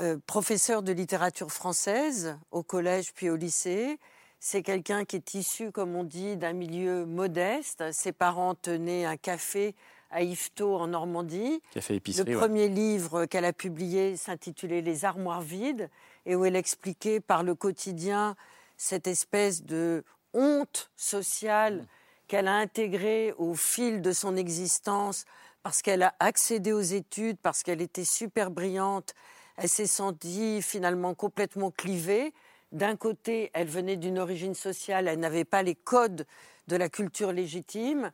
[0.00, 3.98] euh, professeure de littérature française au collège puis au lycée.
[4.38, 7.84] C'est quelqu'un qui est issu, comme on dit, d'un milieu modeste.
[7.92, 9.74] Ses parents tenaient un café
[10.10, 11.60] à Yvetot en Normandie.
[11.72, 15.88] Café épicerie, Le premier livre qu'elle a publié s'intitulait Les armoires vides
[16.26, 18.36] et où elle expliquait par le quotidien
[18.82, 20.02] cette espèce de
[20.34, 21.86] honte sociale mm.
[22.26, 25.24] qu'elle a intégrée au fil de son existence
[25.62, 29.14] parce qu'elle a accédé aux études, parce qu'elle était super brillante,
[29.56, 32.34] elle s'est sentie finalement complètement clivée.
[32.72, 36.26] D'un côté, elle venait d'une origine sociale, elle n'avait pas les codes
[36.66, 38.10] de la culture légitime,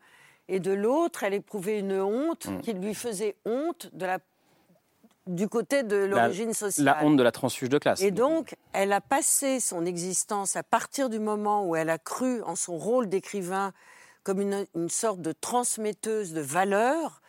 [0.49, 2.61] et de l'autre, elle éprouvait une honte mm.
[2.61, 4.19] qui lui faisait honte de la
[5.29, 6.85] du côté de l'origine sociale.
[6.85, 8.01] La honte de la transfuge de classe.
[8.01, 12.43] Et donc, elle a passé son existence à partir du moment où elle a cru
[12.43, 13.73] en son rôle d'écrivain
[14.25, 17.23] comme une, une, sorte de transmetteuse de valeurs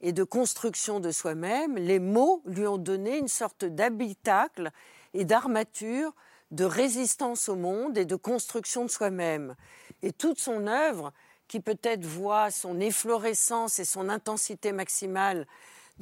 [0.00, 1.76] et de construction de soi-même.
[1.76, 4.70] Les mots lui ont donné une sorte d'habitacle
[5.14, 6.14] et d'armature
[6.50, 9.56] de résistance au monde et de construction de soi-même.
[10.02, 11.12] Et toute son œuvre,
[11.48, 15.46] qui peut-être voit son efflorescence et son intensité maximale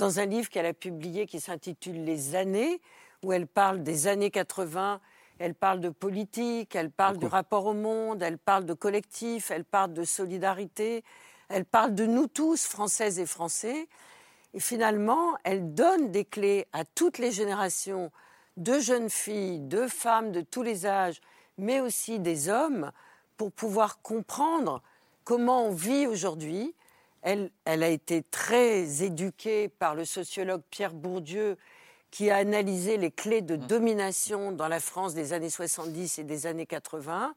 [0.00, 2.80] dans un livre qu'elle a publié qui s'intitule Les années,
[3.22, 4.98] où elle parle des années 80,
[5.38, 9.64] elle parle de politique, elle parle du rapport au monde, elle parle de collectif, elle
[9.64, 11.04] parle de solidarité,
[11.50, 13.88] elle parle de nous tous, Françaises et Français.
[14.54, 18.10] Et finalement, elle donne des clés à toutes les générations
[18.56, 21.20] de jeunes filles, de femmes de tous les âges,
[21.58, 22.90] mais aussi des hommes,
[23.36, 24.82] pour pouvoir comprendre
[25.24, 26.74] comment on vit aujourd'hui.
[27.22, 31.56] Elle, elle, a été très éduquée par le sociologue Pierre Bourdieu,
[32.10, 33.66] qui a analysé les clés de mmh.
[33.66, 37.34] domination dans la France des années 70 et des années 80.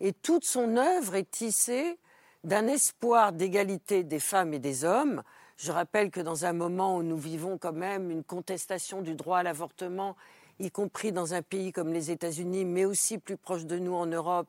[0.00, 1.98] Et toute son œuvre est tissée
[2.44, 5.22] d'un espoir d'égalité des femmes et des hommes.
[5.58, 9.38] Je rappelle que dans un moment où nous vivons quand même une contestation du droit
[9.38, 10.16] à l'avortement,
[10.58, 14.06] y compris dans un pays comme les États-Unis, mais aussi plus proche de nous en
[14.06, 14.48] Europe,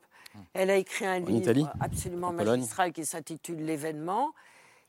[0.54, 4.32] elle a écrit un livre absolument magistral qui s'intitule L'événement.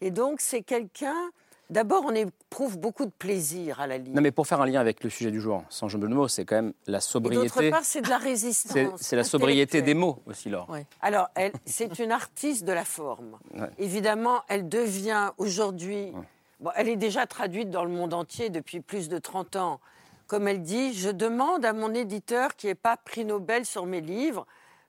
[0.03, 1.31] Et donc c'est quelqu'un
[1.69, 4.13] D'abord, on éprouve beaucoup de plaisir à la lire.
[4.13, 6.27] Non, mais pour faire un lien avec le sujet du jour, sans jeu de mots,
[6.27, 7.47] c'est quand même la sobriété.
[7.47, 9.01] D'autre part, c'est de la résistance.
[9.01, 10.67] C'est la sobriété des mots aussi, Laure.
[11.01, 11.29] Alors,
[11.65, 13.39] c'est une artiste de la forme.
[13.79, 16.11] Évidemment, elle devient aujourd'hui.
[16.59, 19.79] Bon, elle est déjà traduite dans le monde entier depuis plus de 30 ans.
[20.27, 24.01] Comme elle dit, je demande à mon éditeur qui n'ait pas prix Nobel sur mes
[24.01, 24.45] livres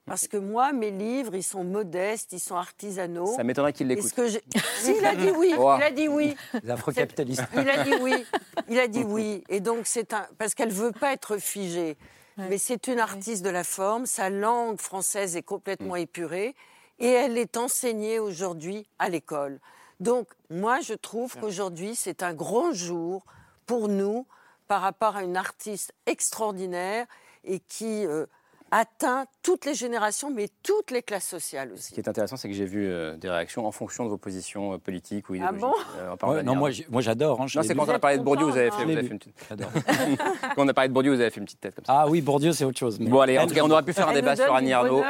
[0.06, 3.34] parce que moi, mes livres, ils sont modestes, ils sont artisanaux.
[3.34, 4.12] Ça m'étonnerait qu'il l'écoute.
[4.76, 6.36] Si, il a dit oui, il a dit oui.
[6.62, 7.44] Les afro-capitalistes.
[7.54, 8.26] Il a dit oui,
[8.68, 9.42] il a dit oui.
[9.48, 10.26] Et donc, c'est un...
[10.36, 11.96] Parce qu'elle ne veut pas être figée.
[12.36, 15.98] Mais c'est une artiste de la forme, sa langue française est complètement mm.
[15.98, 16.54] épurée
[16.98, 19.60] et elle est enseignée aujourd'hui à l'école.
[20.00, 23.24] Donc, moi, je trouve qu'aujourd'hui, c'est un grand jour
[23.66, 24.26] pour nous
[24.66, 27.06] par rapport à une artiste extraordinaire
[27.44, 28.04] et qui...
[28.04, 28.26] Euh,
[28.74, 31.90] atteint toutes les générations, mais toutes les classes sociales aussi.
[31.90, 34.16] Ce qui est intéressant, c'est que j'ai vu euh, des réactions en fonction de vos
[34.16, 35.64] positions euh, politiques ou ah idéologiques.
[36.00, 37.40] Ah bon Non, moi, moi j'adore.
[37.40, 39.12] Hein, non, c'est quand on a parlé de Bourdieu, vous avez fait, vous avez fait
[39.12, 39.60] une petite tête.
[40.56, 42.00] quand on a parlé de Bourdieu, vous avez fait une petite tête comme ça.
[42.00, 42.98] Ah oui, Bourdieu, c'est autre chose.
[42.98, 45.04] Bon, allez, en tout cas, on aurait pu faire un débat sur Annie Arnaud.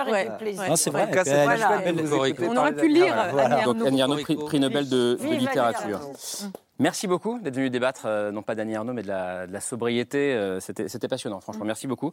[0.68, 1.08] Non, c'est vrai.
[2.46, 3.16] On aurait pu lire
[3.86, 6.00] Annie Arnaud, prix Nobel de littérature.
[6.80, 10.34] Merci beaucoup d'être venu débattre, euh, non pas d'Annie Arnaud, mais de la, sobriété.
[10.34, 11.64] Euh, c'était passionnant, franchement.
[11.64, 11.68] Mm.
[11.68, 12.10] Merci beaucoup.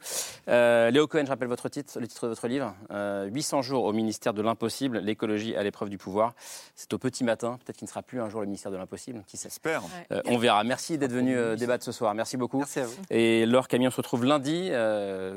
[0.50, 3.94] Euh, Léo Cohen, je rappelle votre titre, le titre de votre livre 800 jours au
[3.94, 6.34] ministère de l'impossible, l'écologie à l'épreuve du pouvoir.
[6.76, 7.58] C'est au petit matin.
[7.66, 9.24] Peut-être qu'il ne sera plus un jour le ministère de l'impossible.
[9.28, 9.50] Qui sait
[10.26, 10.64] On verra.
[10.64, 12.14] Merci d'être venu débattre ce soir.
[12.14, 12.60] Merci beaucoup.
[12.60, 12.96] Merci à vous.
[13.10, 14.72] Et Laure Camille, on se retrouve lundi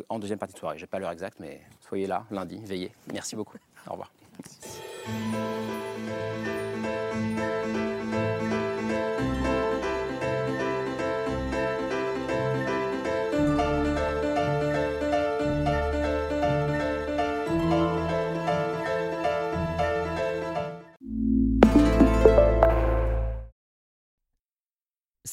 [0.08, 0.76] en deuxième partie de soirée.
[0.78, 2.92] J'ai pas l'heure exacte, mais soyez là lundi, veillez.
[3.12, 3.56] Merci beaucoup.
[3.88, 4.10] Au revoir.